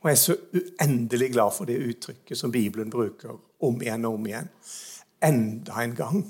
Og 0.06 0.10
jeg 0.12 0.18
er 0.18 0.22
så 0.22 0.36
uendelig 0.54 1.32
glad 1.34 1.54
for 1.56 1.66
det 1.66 1.82
uttrykket 1.82 2.38
som 2.38 2.52
Bibelen 2.54 2.92
bruker 2.94 3.40
om 3.66 3.82
igjen 3.82 4.06
og 4.06 4.20
om 4.20 4.28
igjen. 4.30 4.50
Enda 5.26 5.82
en 5.82 5.96
gang. 5.98 6.26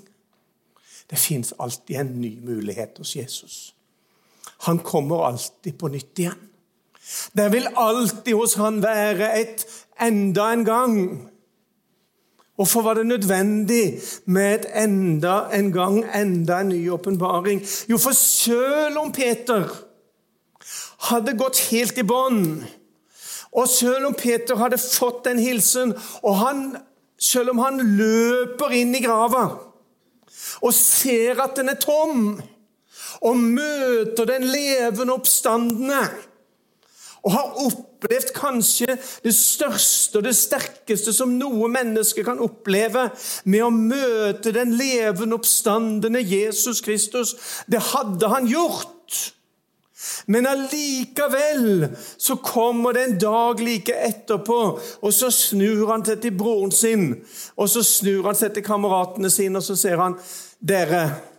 Det 1.10 1.20
fins 1.20 1.54
alltid 1.60 2.00
en 2.00 2.22
ny 2.22 2.40
mulighet 2.40 2.98
hos 2.98 3.16
Jesus. 3.16 3.75
Han 4.58 4.80
kommer 4.80 5.28
alltid 5.28 5.78
på 5.80 5.88
nytt 5.88 6.20
igjen. 6.20 6.42
Det 7.34 7.52
vil 7.54 7.68
alltid 7.76 8.34
hos 8.34 8.56
han 8.58 8.82
være 8.84 9.30
et 9.40 9.66
enda 10.02 10.50
en 10.54 10.66
gang. 10.66 10.96
Hvorfor 12.56 12.82
var 12.82 12.94
det 12.94 13.06
nødvendig 13.06 14.00
med 14.26 14.56
et 14.56 14.66
enda 14.84 15.42
en 15.54 15.72
gang, 15.72 16.06
enda 16.16 16.60
en 16.60 16.70
ny 16.70 16.90
åpenbaring? 16.90 17.62
Jo, 17.90 17.98
for 17.98 18.12
selv 18.12 18.98
om 18.98 19.12
Peter 19.12 19.68
hadde 21.10 21.38
gått 21.38 21.60
helt 21.70 22.00
i 22.00 22.08
bånn, 22.08 22.64
og 23.56 23.70
selv 23.70 24.10
om 24.10 24.16
Peter 24.18 24.58
hadde 24.60 24.80
fått 24.82 25.28
en 25.28 25.40
hilsen, 25.40 25.94
og 26.24 26.40
han, 26.40 26.64
selv 27.20 27.54
om 27.54 27.62
han 27.64 27.84
løper 28.00 28.74
inn 28.76 28.96
i 28.96 29.04
grava 29.04 29.46
og 30.62 30.74
ser 30.76 31.40
at 31.44 31.56
den 31.60 31.72
er 31.72 31.80
tom 31.80 32.40
og 33.22 33.38
møter 33.38 34.28
den 34.30 34.48
levende 34.50 35.16
oppstandende. 35.16 36.02
Og 37.26 37.34
har 37.34 37.56
opplevd 37.66 38.34
kanskje 38.38 38.98
det 39.24 39.34
største 39.34 40.20
og 40.20 40.28
det 40.28 40.36
sterkeste 40.38 41.14
som 41.16 41.34
noe 41.40 41.70
menneske 41.74 42.22
kan 42.26 42.42
oppleve 42.44 43.08
med 43.50 43.66
å 43.66 43.72
møte 43.74 44.54
den 44.54 44.76
levende 44.78 45.40
oppstandende 45.40 46.22
Jesus 46.22 46.84
Kristus. 46.86 47.34
Det 47.66 47.82
hadde 47.94 48.30
han 48.30 48.46
gjort. 48.50 48.92
Men 50.30 50.46
allikevel 50.46 51.88
så 52.18 52.36
kommer 52.46 52.94
det 52.94 53.04
en 53.04 53.20
dag 53.20 53.62
like 53.64 53.94
etterpå, 54.06 54.60
og 55.02 55.14
så 55.14 55.32
snur 55.34 55.88
han 55.90 56.06
seg 56.06 56.22
til 56.22 56.36
broren 56.38 56.74
sin, 56.74 57.08
og 57.58 57.70
så 57.72 57.82
snur 57.86 58.28
han 58.28 58.38
seg 58.38 58.54
til 58.54 58.66
kameratene 58.66 59.32
sine, 59.34 59.58
og 59.58 59.66
så 59.66 59.78
ser 59.80 60.02
han, 60.02 60.20
'Dere' 60.62 61.35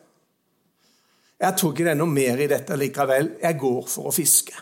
Jeg 1.37 1.59
tror 1.59 1.75
ikke 1.75 1.85
det 1.85 1.93
er 1.93 2.01
noe 2.01 2.13
mer 2.13 2.41
i 2.41 2.49
dette 2.49 2.79
likevel. 2.81 3.35
Jeg 3.43 3.59
går 3.61 3.85
for 3.93 4.09
å 4.09 4.15
fiske. 4.15 4.57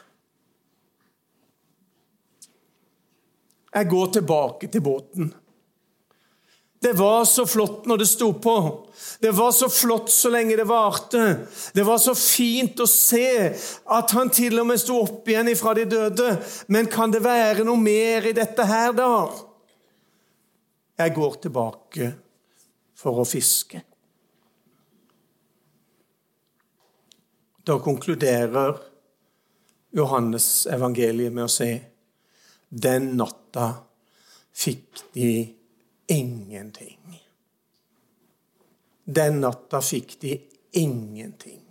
Jeg 3.74 3.90
går 3.90 4.12
tilbake 4.18 4.70
til 4.70 4.82
båten. 4.82 5.32
Det 6.84 6.92
var 6.92 7.24
så 7.24 7.46
flott 7.46 7.86
når 7.88 8.02
det 8.02 8.06
sto 8.06 8.26
på. 8.44 8.54
Det 9.20 9.30
var 9.32 9.54
så 9.56 9.70
flott 9.72 10.10
så 10.12 10.28
lenge 10.28 10.58
det 10.58 10.66
varte. 10.68 11.22
Det 11.72 11.86
var 11.86 11.98
så 12.02 12.12
fint 12.18 12.82
å 12.84 12.86
se 12.90 13.54
at 13.96 14.12
han 14.12 14.30
til 14.34 14.60
og 14.60 14.68
med 14.68 14.82
sto 14.82 14.98
opp 15.00 15.30
igjen 15.32 15.48
ifra 15.48 15.72
de 15.78 15.86
døde. 15.88 16.34
Men 16.68 16.90
kan 16.92 17.14
det 17.14 17.22
være 17.24 17.64
noe 17.64 17.80
mer 17.80 18.28
i 18.28 18.34
dette 18.36 18.66
her, 18.68 18.92
da? 18.92 19.08
Jeg 21.00 21.16
går 21.16 21.40
tilbake 21.46 22.12
for 23.00 23.24
å 23.24 23.26
fiske. 23.26 23.80
Da 27.64 27.78
konkluderer 27.78 28.76
Johannes 29.90 30.66
evangeliet 30.66 31.32
med 31.32 31.46
å 31.46 31.52
si 31.52 31.70
den 32.68 33.14
natta 33.16 33.68
fikk 34.52 35.04
de 35.14 35.28
ingenting. 36.12 37.20
Den 39.04 39.40
natta 39.40 39.80
fikk 39.80 40.16
de 40.20 40.34
ingenting. 40.76 41.62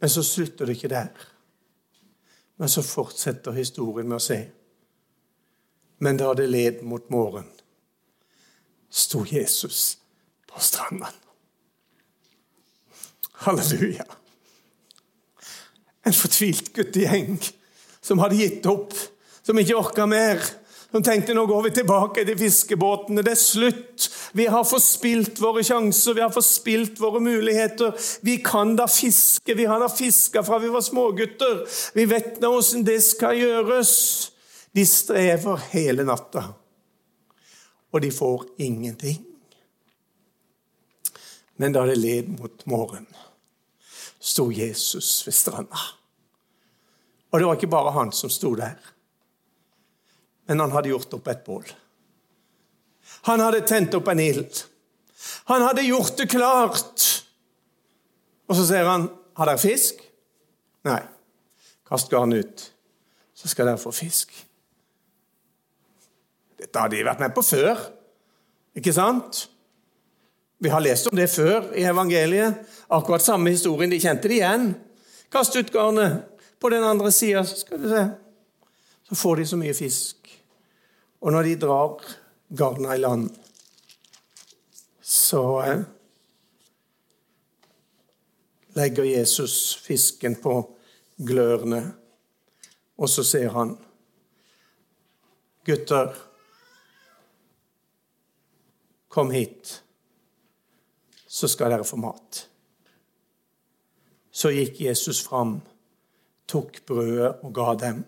Men 0.00 0.10
så 0.10 0.22
slutter 0.24 0.66
det 0.66 0.78
ikke 0.78 0.88
der. 0.88 1.12
Men 2.56 2.68
så 2.68 2.82
fortsetter 2.82 3.52
historien 3.52 4.08
med 4.08 4.16
å 4.16 4.24
si 4.24 4.40
Men 6.00 6.16
da 6.16 6.30
det 6.32 6.46
led 6.48 6.78
mot 6.88 7.10
morgen, 7.12 7.50
sto 8.90 9.24
Jesus 9.26 9.98
på 10.52 10.60
stranden. 10.60 11.08
Halleluja. 13.32 14.04
En 16.02 16.16
fortvilt 16.16 16.72
guttegjeng 16.76 17.38
som 18.00 18.20
hadde 18.20 18.40
gitt 18.40 18.66
opp, 18.68 18.96
som 19.42 19.58
ikke 19.60 19.78
orka 19.78 20.06
mer. 20.08 20.42
Som 20.90 21.04
tenkte 21.06 21.36
nå 21.36 21.44
går 21.46 21.68
vi 21.68 21.70
tilbake 21.78 22.24
til 22.26 22.38
fiskebåtene. 22.38 23.22
Det 23.22 23.36
er 23.36 23.38
slutt. 23.38 24.08
Vi 24.34 24.48
har 24.50 24.66
forspilt 24.66 25.38
våre 25.38 25.62
sjanser, 25.64 26.16
vi 26.18 26.24
har 26.24 26.32
forspilt 26.34 26.98
våre 27.00 27.22
muligheter. 27.22 27.94
Vi 28.26 28.40
kan 28.42 28.74
da 28.76 28.88
fiske. 28.90 29.54
Vi 29.54 29.68
har 29.70 29.80
da 29.80 29.88
fiska 29.88 30.42
fra 30.42 30.58
vi 30.58 30.72
var 30.72 30.82
smågutter. 30.82 31.62
Vi 31.94 32.08
vet 32.10 32.40
nå 32.42 32.50
åssen 32.58 32.82
det 32.84 32.98
skal 33.06 33.38
gjøres. 33.38 33.92
De 34.74 34.82
strever 34.86 35.62
hele 35.70 36.06
natta 36.06 36.50
og 37.90 38.00
de 38.02 38.10
får 38.14 38.46
ingenting. 38.62 39.18
Men 41.60 41.74
da 41.76 41.84
det 41.86 41.98
led 41.98 42.28
mot 42.38 42.66
morgen, 42.66 43.06
sto 44.20 44.50
Jesus 44.52 45.26
ved 45.26 45.34
stranda. 45.34 45.82
Og 47.30 47.38
det 47.38 47.46
var 47.46 47.58
ikke 47.58 47.70
bare 47.70 47.92
han 47.94 48.12
som 48.16 48.32
sto 48.32 48.54
der, 48.58 48.78
men 50.48 50.60
han 50.60 50.72
hadde 50.74 50.90
gjort 50.90 51.14
opp 51.14 51.28
et 51.30 51.44
bål. 51.46 51.66
Han 53.28 53.42
hadde 53.44 53.60
tent 53.68 53.94
opp 53.94 54.08
en 54.10 54.22
ild. 54.22 54.62
Han 55.52 55.62
hadde 55.62 55.84
gjort 55.86 56.16
det 56.18 56.30
klart. 56.32 57.04
Og 58.48 58.56
så 58.56 58.66
sier 58.66 58.88
han, 58.88 59.10
'Har 59.36 59.46
dere 59.46 59.58
fisk?' 59.58 60.02
Nei. 60.84 61.02
Kast 61.86 62.10
garnet 62.10 62.44
ut, 62.44 62.72
så 63.34 63.48
skal 63.48 63.66
dere 63.66 63.78
få 63.78 63.90
fisk. 63.90 64.32
Dette 66.60 66.82
har 66.82 66.92
de 66.92 67.04
vært 67.06 67.22
med 67.22 67.32
på 67.34 67.44
før, 67.44 67.80
ikke 68.76 68.92
sant? 68.94 69.46
Vi 70.60 70.68
har 70.68 70.82
lest 70.84 71.08
om 71.08 71.16
det 71.16 71.30
før 71.32 71.70
i 71.72 71.86
evangeliet. 71.88 72.58
Akkurat 72.92 73.24
samme 73.24 73.54
historien. 73.54 73.88
De 73.88 74.00
kjente 74.00 74.28
det 74.28 74.42
igjen. 74.42 74.74
Kast 75.32 75.56
ut 75.56 75.72
garnet 75.72 76.26
på 76.60 76.68
den 76.68 76.84
andre 76.84 77.08
sida, 77.16 77.40
så 77.48 77.56
skal 77.62 77.80
du 77.80 77.88
se. 77.88 78.02
Så 79.08 79.16
får 79.16 79.40
de 79.40 79.46
så 79.48 79.58
mye 79.60 79.76
fisk. 79.76 80.28
Og 81.24 81.32
når 81.32 81.48
de 81.48 81.54
drar 81.64 82.04
garna 82.60 82.92
i 82.94 83.00
land, 83.00 83.30
så 85.00 85.42
eh, 85.64 85.80
legger 88.76 89.08
Jesus 89.08 89.56
fisken 89.80 90.36
på 90.42 90.60
glørne, 91.16 91.80
og 93.00 93.08
så 93.08 93.24
ser 93.24 93.48
han 93.56 93.78
Gutter, 95.66 96.14
Kom 99.10 99.30
hit. 99.30 99.82
så 101.26 101.48
skal 101.48 101.70
dere 101.70 101.86
få 101.86 101.96
mat. 101.98 102.40
Så 104.30 104.50
gikk 104.50 104.80
Jesus 104.82 105.20
fram, 105.22 105.60
tok 106.50 106.80
brødet 106.86 107.44
og 107.46 107.52
ga 107.54 107.74
dem. 107.78 108.00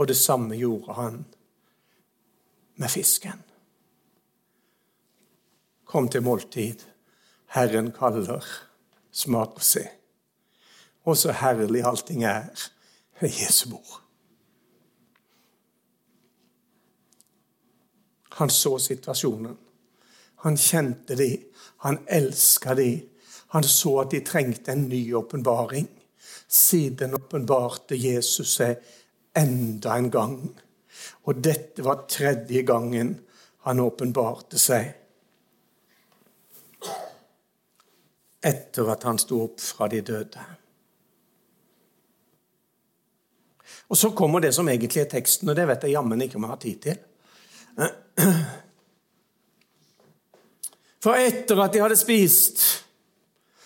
Og 0.00 0.08
det 0.08 0.16
samme 0.16 0.56
gjorde 0.56 0.96
han 0.96 1.18
med 2.80 2.88
fisken. 2.88 3.42
Kom 5.84 6.08
til 6.08 6.24
måltid. 6.24 6.84
Herren 7.52 7.92
kaller. 7.92 8.44
Smak 9.12 9.56
og 9.58 9.64
se. 9.66 9.84
Og 11.04 11.16
så 11.16 11.32
herlig 11.32 11.84
allting 11.84 12.24
er 12.24 12.48
ved 13.20 13.36
Jesu 13.40 13.68
bord. 13.70 14.00
Han 18.40 18.50
så 18.50 18.78
situasjonen. 18.78 19.56
Han 20.36 20.56
kjente 20.56 21.14
de. 21.14 21.34
Han 21.76 21.98
elska 22.06 22.74
de. 22.74 23.02
Han 23.52 23.64
så 23.64 23.98
at 24.00 24.14
de 24.14 24.20
trengte 24.24 24.72
en 24.72 24.86
ny 24.88 25.14
åpenbaring. 25.14 25.88
Siden 26.48 27.14
åpenbarte 27.14 27.98
Jesus 28.00 28.54
seg 28.56 28.80
enda 29.36 29.98
en 30.00 30.08
gang. 30.10 30.38
Og 31.28 31.42
dette 31.44 31.84
var 31.84 32.06
tredje 32.08 32.62
gangen 32.64 33.12
han 33.68 33.84
åpenbarte 33.84 34.58
seg. 34.58 34.88
Etter 38.40 38.88
at 38.96 39.04
han 39.04 39.20
sto 39.20 39.42
opp 39.50 39.60
fra 39.60 39.90
de 39.92 40.00
døde. 40.00 40.46
Og 43.92 43.98
Så 43.98 44.14
kommer 44.16 44.40
det 44.40 44.54
som 44.56 44.68
egentlig 44.68 45.04
er 45.04 45.12
teksten, 45.12 45.52
og 45.52 45.56
det 45.60 45.68
vet 45.68 45.84
jeg 45.84 45.98
jammen 45.98 46.24
ikke 46.24 46.40
om 46.40 46.48
jeg 46.48 46.56
har 46.56 46.64
tid 46.64 46.82
til. 46.88 47.06
For 51.00 51.16
etter 51.16 51.62
at 51.64 51.72
de 51.72 51.80
hadde 51.80 51.96
spist, 51.96 52.84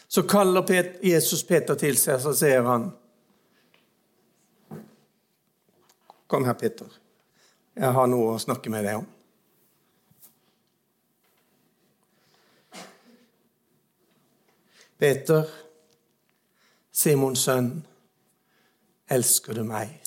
så 0.09 0.23
kaller 0.23 0.63
Jesus 1.03 1.43
Peter 1.47 1.75
til 1.75 1.99
seg, 1.99 2.21
så 2.23 2.35
sier 2.37 2.63
han 2.69 2.93
Kom 6.31 6.45
her, 6.49 6.55
Peter. 6.59 6.87
Jeg 7.77 7.91
har 7.95 8.07
noe 8.11 8.33
å 8.35 8.39
snakke 8.43 8.71
med 8.73 8.87
deg 8.87 8.97
om. 9.03 9.07
Peter, 14.99 15.45
Simons 16.91 17.45
sønn, 17.45 17.71
elsker 19.15 19.55
du 19.59 19.63
meg? 19.69 20.05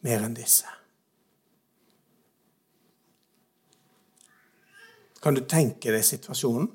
mer 0.00 0.24
enn 0.24 0.36
disse. 0.36 0.79
Kan 5.20 5.36
du 5.36 5.42
tenke 5.44 5.92
deg 5.92 6.04
situasjonen? 6.06 6.70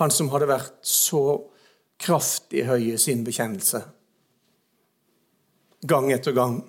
Han 0.00 0.12
som 0.12 0.30
hadde 0.32 0.48
vært 0.48 0.78
så 0.88 1.22
kraftig 2.02 2.64
høy 2.66 2.92
i 2.92 3.00
sin 3.00 3.24
bekjennelse. 3.26 3.82
Gang 5.88 6.08
etter 6.14 6.34
gang. 6.36 6.62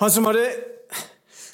Han 0.00 0.12
som 0.12 0.28
hadde 0.28 0.46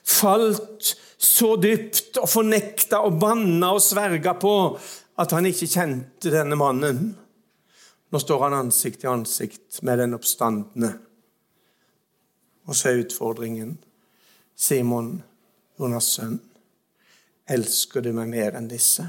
falt 0.05 0.95
så 1.25 1.55
dypt 1.61 2.21
og 2.21 2.29
fornekta 2.31 3.01
og 3.07 3.19
banna 3.21 3.73
og 3.75 3.83
sverga 3.83 4.37
på 4.39 4.55
at 5.21 5.35
han 5.35 5.49
ikke 5.49 5.71
kjente 5.71 6.33
denne 6.33 6.59
mannen. 6.59 7.13
Nå 8.11 8.21
står 8.23 8.47
han 8.47 8.57
ansikt 8.59 9.03
til 9.03 9.13
ansikt 9.15 9.81
med 9.87 9.99
den 10.03 10.15
oppstandende. 10.17 10.93
Og 12.65 12.77
så 12.77 12.91
er 12.91 13.03
utfordringen 13.03 13.77
Simon, 14.55 15.17
Jonas' 15.81 16.15
sønn, 16.15 16.39
elsker 17.51 18.05
du 18.05 18.13
meg 18.17 18.31
mer 18.33 18.57
enn 18.59 18.69
disse? 18.71 19.07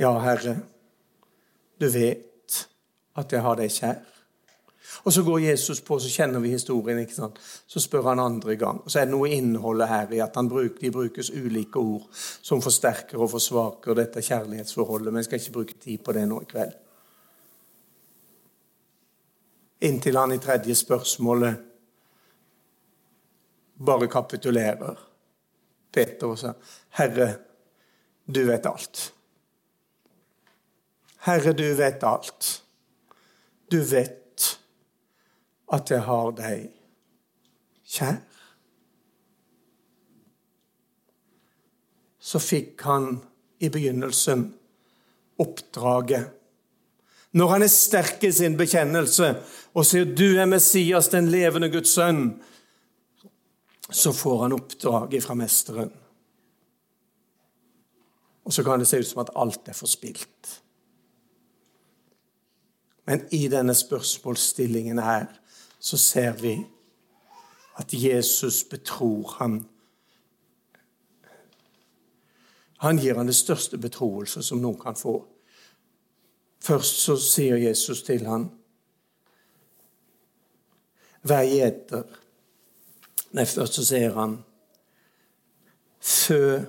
Ja, 0.00 0.10
Herre, 0.24 0.56
du 1.78 1.86
vet 1.92 2.58
at 3.14 3.32
jeg 3.32 3.44
har 3.44 3.58
deg 3.60 3.70
kjær. 3.70 4.02
Og 5.04 5.12
Så 5.12 5.22
går 5.22 5.38
Jesus 5.38 5.80
på, 5.80 5.98
så 5.98 6.08
kjenner 6.08 6.40
vi 6.40 6.50
historien. 6.50 6.98
ikke 6.98 7.14
sant? 7.14 7.38
Så 7.66 7.80
spør 7.80 8.08
han 8.08 8.20
andre 8.20 8.56
gang. 8.56 8.80
Og 8.84 8.90
Så 8.90 9.00
er 9.00 9.04
det 9.04 9.14
noe 9.14 9.28
innholdet 9.28 9.88
her 9.88 10.12
i 10.12 10.20
at 10.20 10.34
bruker, 10.34 10.80
de 10.80 10.90
brukes 10.90 11.30
ulike 11.30 11.78
ord 11.78 12.08
som 12.42 12.62
forsterker 12.62 13.18
og 13.18 13.30
forsvaker 13.30 13.94
dette 13.94 14.22
kjærlighetsforholdet. 14.22 15.12
Men 15.12 15.16
jeg 15.22 15.24
skal 15.24 15.40
ikke 15.40 15.52
bruke 15.52 15.74
tid 15.80 15.98
på 15.98 16.12
det 16.12 16.28
nå 16.28 16.40
i 16.40 16.50
kveld 16.50 16.74
inntil 19.84 20.16
han 20.16 20.32
i 20.32 20.38
tredje 20.38 20.74
spørsmålet 20.74 21.56
bare 23.78 24.08
kapitulerer. 24.08 24.96
Peter 25.92 26.26
og 26.26 26.38
sa, 26.38 26.52
'Herre, 26.90 27.36
du 28.26 28.44
vet 28.46 28.66
alt'. 28.66 29.12
Herre, 31.24 31.52
du 31.52 31.74
vet 31.74 32.02
alt. 32.02 32.64
Du 33.70 33.80
vet 33.80 34.58
at 35.72 35.90
jeg 35.90 36.02
har 36.02 36.30
deg 36.30 36.68
kjær. 37.88 38.20
Så 42.20 42.38
fikk 42.38 42.82
han 42.82 43.22
i 43.60 43.68
begynnelsen 43.68 44.46
oppdraget 45.38 46.30
når 47.34 47.48
han 47.50 47.64
er 47.66 47.72
sterk 47.72 48.22
i 48.22 48.30
sin 48.30 48.54
bekjennelse 48.54 49.32
og 49.74 49.86
sier 49.86 50.04
'Du 50.04 50.38
er 50.38 50.46
Messias, 50.46 51.08
den 51.08 51.28
levende 51.28 51.70
Guds 51.70 51.90
sønn', 51.98 52.40
så 53.90 54.12
får 54.12 54.42
han 54.42 54.52
oppdraget 54.52 55.24
fra 55.24 55.34
mesteren. 55.34 55.92
Og 58.44 58.52
så 58.52 58.62
kan 58.62 58.78
det 58.78 58.88
se 58.88 58.98
ut 58.98 59.06
som 59.06 59.20
at 59.20 59.32
alt 59.36 59.68
er 59.68 59.72
forspilt. 59.76 60.62
Men 63.04 63.26
i 63.30 63.48
denne 63.48 63.74
spørsmålsstillingen 63.74 64.98
her 64.98 65.26
så 65.78 65.96
ser 65.96 66.32
vi 66.32 66.66
at 67.76 67.92
Jesus 67.92 68.64
betror 68.64 69.36
ham. 69.38 69.68
Han 72.78 72.98
gir 72.98 73.16
ham 73.16 73.26
det 73.26 73.36
største 73.36 73.78
betroelse 73.78 74.42
som 74.42 74.60
noen 74.60 74.80
kan 74.80 74.96
få. 74.96 75.18
Først 76.64 77.00
så 77.04 77.16
sier 77.20 77.56
Jesus 77.56 78.02
til 78.02 78.26
ham 78.26 78.50
Vær 81.24 81.40
gjeter. 81.48 82.04
Nei, 83.34 83.44
først 83.50 83.80
så 83.80 83.84
sier 83.86 84.14
han 84.14 84.38
Fø 86.04 86.60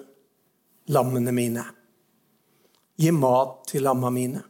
lammene 0.96 1.34
mine. 1.36 1.64
Gi 2.96 3.12
mat 3.12 3.66
til 3.70 3.84
lamma 3.84 4.10
mine. 4.10 4.42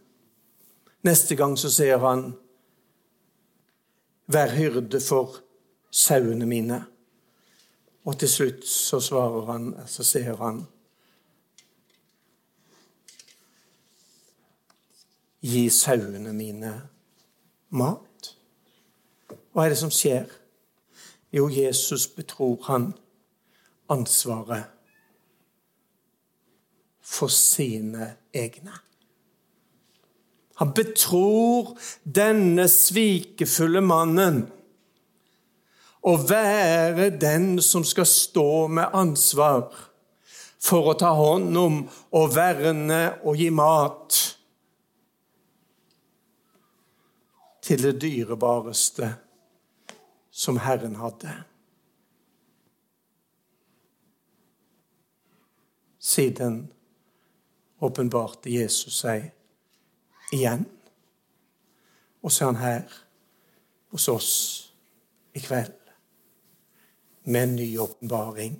Neste 1.05 1.35
gang 1.35 1.57
så 1.57 1.71
sier 1.73 1.99
han 2.03 2.27
Vær 4.31 4.53
hyrde 4.55 5.01
for 5.03 5.41
sauene 5.91 6.47
mine. 6.49 6.79
Og 8.05 8.17
til 8.21 8.29
slutt 8.29 8.63
så 8.69 9.01
svarer 9.01 9.51
han, 9.51 9.67
så 9.89 10.05
sier 10.05 10.37
han 10.39 10.63
Gi 15.45 15.67
sauene 15.69 16.33
mine 16.33 16.73
mat. 17.75 18.33
Hva 19.53 19.65
er 19.65 19.75
det 19.75 19.81
som 19.83 19.93
skjer? 19.93 20.44
Jo, 21.35 21.49
Jesus 21.49 22.07
betror 22.07 22.61
han 22.63 22.93
ansvaret 23.91 24.63
for 27.03 27.27
sine 27.27 28.13
egne. 28.33 28.71
Han 30.55 30.71
betror 30.73 31.73
denne 32.07 32.69
svikefulle 32.71 33.81
mannen 33.83 34.45
å 36.07 36.13
være 36.23 37.09
den 37.19 37.59
som 37.59 37.83
skal 37.83 38.07
stå 38.07 38.67
med 38.71 38.95
ansvar 38.95 39.67
for 40.65 40.93
å 40.93 40.95
ta 40.97 41.11
hånd 41.17 41.59
om 41.59 41.81
og 42.15 42.31
verne 42.37 43.01
og 43.25 43.43
gi 43.43 43.51
mat 43.51 44.21
til 47.65 47.83
det 47.89 47.97
dyrebareste 47.99 49.11
som 50.35 50.57
Herren 50.57 50.95
hadde. 50.95 51.31
Siden 55.99 56.73
åpenbarte 57.79 58.51
Jesus 58.51 58.99
seg 58.99 59.29
igjen. 60.35 60.65
Og 62.19 62.35
så 62.35 62.43
er 62.43 62.51
han 62.51 62.59
her 62.59 62.99
hos 63.95 64.09
oss 64.11 64.33
i 65.31 65.39
kveld 65.39 65.79
med 67.23 67.43
en 67.43 67.55
ny 67.55 67.69
åpenbaring 67.79 68.59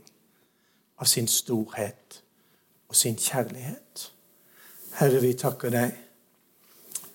av 0.96 1.12
sin 1.12 1.28
storhet 1.28 2.22
og 2.88 2.96
sin 2.96 3.20
kjærlighet. 3.20 4.12
Herre, 4.96 5.20
vi 5.20 5.36
takker 5.36 5.76
deg 5.76 5.92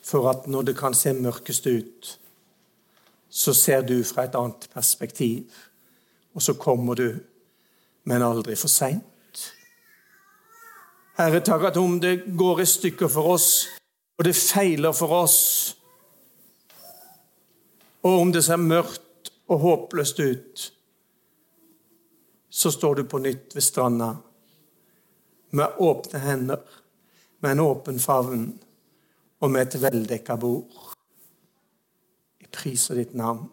for 0.04 0.28
at 0.28 0.44
når 0.52 0.68
det 0.68 0.76
kan 0.76 0.94
se 0.94 1.16
mørkest 1.16 1.66
ut, 1.66 2.19
så 3.30 3.54
ser 3.54 3.82
du 3.86 4.00
fra 4.04 4.26
et 4.26 4.34
annet 4.34 4.68
perspektiv. 4.74 5.46
Og 6.34 6.42
så 6.42 6.54
kommer 6.54 6.98
du 6.98 7.08
men 8.04 8.22
aldri 8.22 8.56
for 8.56 8.72
seint. 8.72 9.42
Herre, 11.18 11.42
takk 11.44 11.68
at 11.68 11.76
om 11.76 11.98
det 12.00 12.14
går 12.38 12.62
i 12.62 12.66
stykker 12.68 13.10
for 13.12 13.34
oss, 13.34 13.50
og 14.18 14.24
det 14.24 14.36
feiler 14.36 14.94
for 14.96 15.14
oss, 15.20 15.40
og 18.00 18.22
om 18.22 18.32
det 18.32 18.42
ser 18.46 18.60
mørkt 18.60 19.30
og 19.52 19.60
håpløst 19.60 20.22
ut, 20.24 20.64
så 22.50 22.72
står 22.72 22.98
du 22.98 23.04
på 23.06 23.20
nytt 23.22 23.54
ved 23.54 23.62
stranda 23.62 24.14
med 25.50 25.82
åpne 25.82 26.18
hender, 26.24 26.62
med 27.40 27.52
en 27.52 27.60
åpen 27.60 27.98
favn 28.00 28.46
og 29.40 29.50
med 29.50 29.68
et 29.68 29.76
veldekka 29.82 30.36
bord. 30.40 30.79
Priser 32.52 32.98
ditt 32.98 33.14
navn 33.14 33.48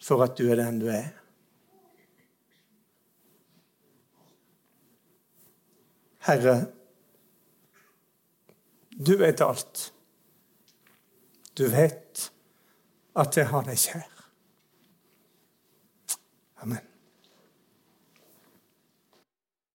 for 0.00 0.24
at 0.24 0.36
du 0.38 0.46
er 0.50 0.60
den 0.60 0.80
du 0.80 0.88
er. 0.92 1.10
Herre, 6.28 6.56
du 8.92 9.16
vet 9.16 9.40
alt. 9.40 9.92
Du 11.58 11.66
vet 11.72 12.30
at 13.16 13.36
jeg 13.36 13.48
har 13.48 13.64
deg 13.66 13.80
kjær. 13.80 14.19